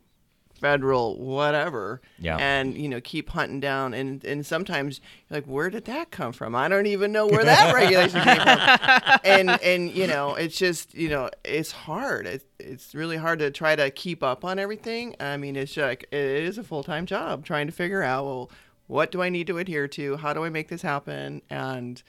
federal 0.59 1.17
whatever 1.19 1.99
Yeah. 2.19 2.37
and 2.37 2.77
you 2.77 2.87
know 2.87 3.01
keep 3.01 3.29
hunting 3.29 3.59
down 3.59 3.93
and 3.93 4.23
and 4.23 4.45
sometimes 4.45 5.01
you're 5.29 5.37
like 5.39 5.45
where 5.45 5.69
did 5.69 5.85
that 5.85 6.11
come 6.11 6.31
from? 6.31 6.55
I 6.55 6.67
don't 6.69 6.85
even 6.85 7.11
know 7.11 7.27
where 7.27 7.43
that 7.43 7.73
regulation 7.75 8.21
came 8.21 8.37
from. 8.37 9.19
And 9.25 9.49
and 9.61 9.91
you 9.91 10.07
know 10.07 10.35
it's 10.35 10.57
just 10.57 10.93
you 10.95 11.09
know 11.09 11.29
it's 11.43 11.71
hard. 11.71 12.25
It, 12.27 12.45
it's 12.59 12.95
really 12.95 13.17
hard 13.17 13.39
to 13.39 13.51
try 13.51 13.75
to 13.75 13.91
keep 13.91 14.23
up 14.23 14.45
on 14.45 14.57
everything. 14.59 15.15
I 15.19 15.35
mean 15.37 15.55
it's 15.55 15.75
like 15.75 16.03
it 16.11 16.19
is 16.19 16.57
a 16.57 16.63
full-time 16.63 17.05
job 17.05 17.45
trying 17.45 17.67
to 17.67 17.73
figure 17.73 18.03
out 18.03 18.25
well 18.25 18.51
what 18.87 19.11
do 19.11 19.21
i 19.21 19.29
need 19.29 19.47
to 19.47 19.57
adhere 19.57 19.87
to? 19.87 20.17
How 20.17 20.33
do 20.33 20.43
i 20.45 20.49
make 20.49 20.67
this 20.69 20.81
happen? 20.81 21.41
And 21.49 22.01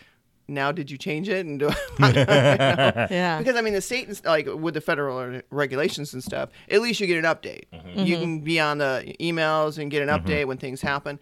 now 0.48 0.70
did 0.72 0.90
you 0.90 0.98
change 0.98 1.28
it 1.28 1.46
and 1.46 1.58
do 1.58 1.70
Yeah. 1.98 3.38
because 3.38 3.56
I 3.56 3.60
mean 3.60 3.74
the 3.74 3.80
state 3.80 4.08
and 4.08 4.20
like 4.24 4.46
with 4.46 4.74
the 4.74 4.80
federal 4.80 5.40
regulations 5.50 6.12
and 6.14 6.22
stuff, 6.22 6.50
at 6.70 6.80
least 6.82 7.00
you 7.00 7.06
get 7.06 7.18
an 7.18 7.24
update. 7.24 7.64
You 7.94 8.18
can 8.18 8.40
be 8.40 8.60
on 8.60 8.78
the 8.78 9.14
emails 9.20 9.78
and 9.78 9.90
get 9.90 10.02
an 10.06 10.08
update 10.08 10.46
when 10.46 10.58
things 10.58 10.80
happen. 10.80 11.18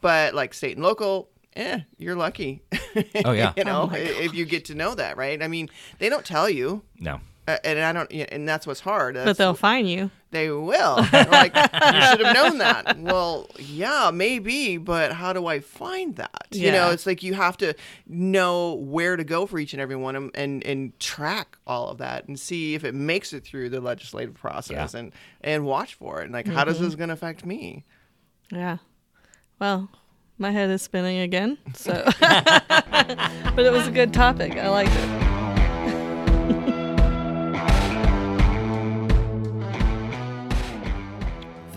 But 0.00 0.34
like 0.34 0.52
state 0.54 0.76
and 0.76 0.84
local, 0.84 1.28
eh, 1.56 1.80
you're 1.98 2.16
lucky. 2.16 2.62
Oh, 3.24 3.30
yeah. 3.32 3.52
you 3.56 3.62
know, 3.64 3.88
Oh, 3.92 3.94
if 3.94 4.34
you 4.34 4.44
get 4.44 4.64
to 4.66 4.74
know 4.74 4.94
that, 4.96 5.16
right? 5.16 5.40
I 5.40 5.46
mean, 5.46 5.68
they 6.00 6.08
don't 6.08 6.24
tell 6.24 6.50
you. 6.50 6.82
No. 6.98 7.20
Uh, 7.46 7.56
and 7.62 7.78
I 7.78 7.92
don't, 7.92 8.10
and 8.12 8.48
that's 8.48 8.66
what's 8.66 8.80
hard. 8.80 9.14
but 9.14 9.36
they'll 9.38 9.54
fine 9.54 9.86
you. 9.86 10.10
They 10.30 10.50
will. 10.50 10.96
like 11.12 11.54
you 11.54 12.02
should 12.02 12.20
have 12.20 12.34
known 12.34 12.58
that. 12.58 12.96
Well, 13.08 13.48
yeah, 13.58 14.10
maybe, 14.12 14.76
but 14.76 15.12
how 15.12 15.32
do 15.32 15.46
I 15.46 15.60
find 15.60 16.16
that? 16.16 16.48
You 16.50 16.72
know, 16.72 16.90
it's 16.90 17.06
like 17.06 17.22
you 17.22 17.32
have 17.34 17.56
to 17.58 17.74
know 18.06 18.74
where 18.74 19.16
to 19.16 19.24
go 19.24 19.46
for 19.46 19.58
each 19.58 19.72
and 19.72 19.80
every 19.80 19.96
one 19.96 20.14
and 20.14 20.30
and, 20.34 20.64
and 20.64 20.98
track 20.98 21.56
all 21.66 21.88
of 21.88 21.98
that 21.98 22.28
and 22.28 22.38
see 22.38 22.74
if 22.74 22.84
it 22.84 22.94
makes 22.94 23.32
it 23.32 23.44
through 23.44 23.70
the 23.70 23.80
legislative 23.80 24.34
process 24.34 24.92
Yeah. 24.94 25.00
and 25.00 25.12
and 25.40 25.64
watch 25.64 25.94
for 25.94 26.20
it. 26.20 26.24
And 26.24 26.32
like, 26.32 26.46
how 26.46 26.64
does 26.64 26.76
mm-hmm. 26.76 26.84
this 26.84 26.94
going 26.96 27.08
to 27.08 27.14
affect 27.14 27.46
me? 27.46 27.84
Yeah. 28.50 28.78
Well, 29.58 29.88
my 30.38 30.50
head 30.50 30.70
is 30.70 30.82
spinning 30.82 31.18
again. 31.18 31.58
So, 31.74 32.04
but 32.20 33.58
it 33.58 33.72
was 33.72 33.86
a 33.88 33.92
good 33.92 34.12
topic. 34.12 34.56
I 34.56 34.68
liked 34.68 34.92
it. 34.94 35.28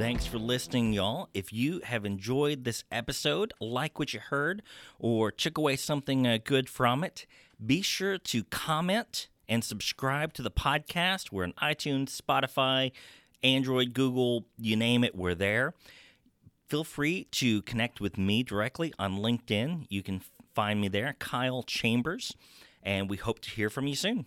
Thanks 0.01 0.25
for 0.25 0.39
listening, 0.39 0.93
y'all. 0.93 1.29
If 1.31 1.53
you 1.53 1.79
have 1.83 2.05
enjoyed 2.05 2.63
this 2.63 2.83
episode, 2.91 3.53
like 3.61 3.99
what 3.99 4.15
you 4.15 4.19
heard, 4.19 4.63
or 4.97 5.29
took 5.29 5.59
away 5.59 5.75
something 5.75 6.25
uh, 6.25 6.39
good 6.43 6.67
from 6.67 7.03
it, 7.03 7.27
be 7.63 7.83
sure 7.83 8.17
to 8.17 8.43
comment 8.45 9.27
and 9.47 9.63
subscribe 9.63 10.33
to 10.33 10.41
the 10.41 10.49
podcast. 10.49 11.31
We're 11.31 11.43
on 11.43 11.53
iTunes, 11.61 12.19
Spotify, 12.19 12.93
Android, 13.43 13.93
Google, 13.93 14.47
you 14.57 14.75
name 14.75 15.03
it, 15.03 15.13
we're 15.15 15.35
there. 15.35 15.75
Feel 16.67 16.83
free 16.83 17.25
to 17.33 17.61
connect 17.61 18.01
with 18.01 18.17
me 18.17 18.41
directly 18.41 18.95
on 18.97 19.19
LinkedIn. 19.19 19.85
You 19.87 20.01
can 20.01 20.23
find 20.55 20.81
me 20.81 20.87
there, 20.87 21.15
Kyle 21.19 21.61
Chambers, 21.61 22.35
and 22.81 23.07
we 23.07 23.17
hope 23.17 23.39
to 23.41 23.51
hear 23.51 23.69
from 23.69 23.85
you 23.85 23.95
soon. 23.95 24.25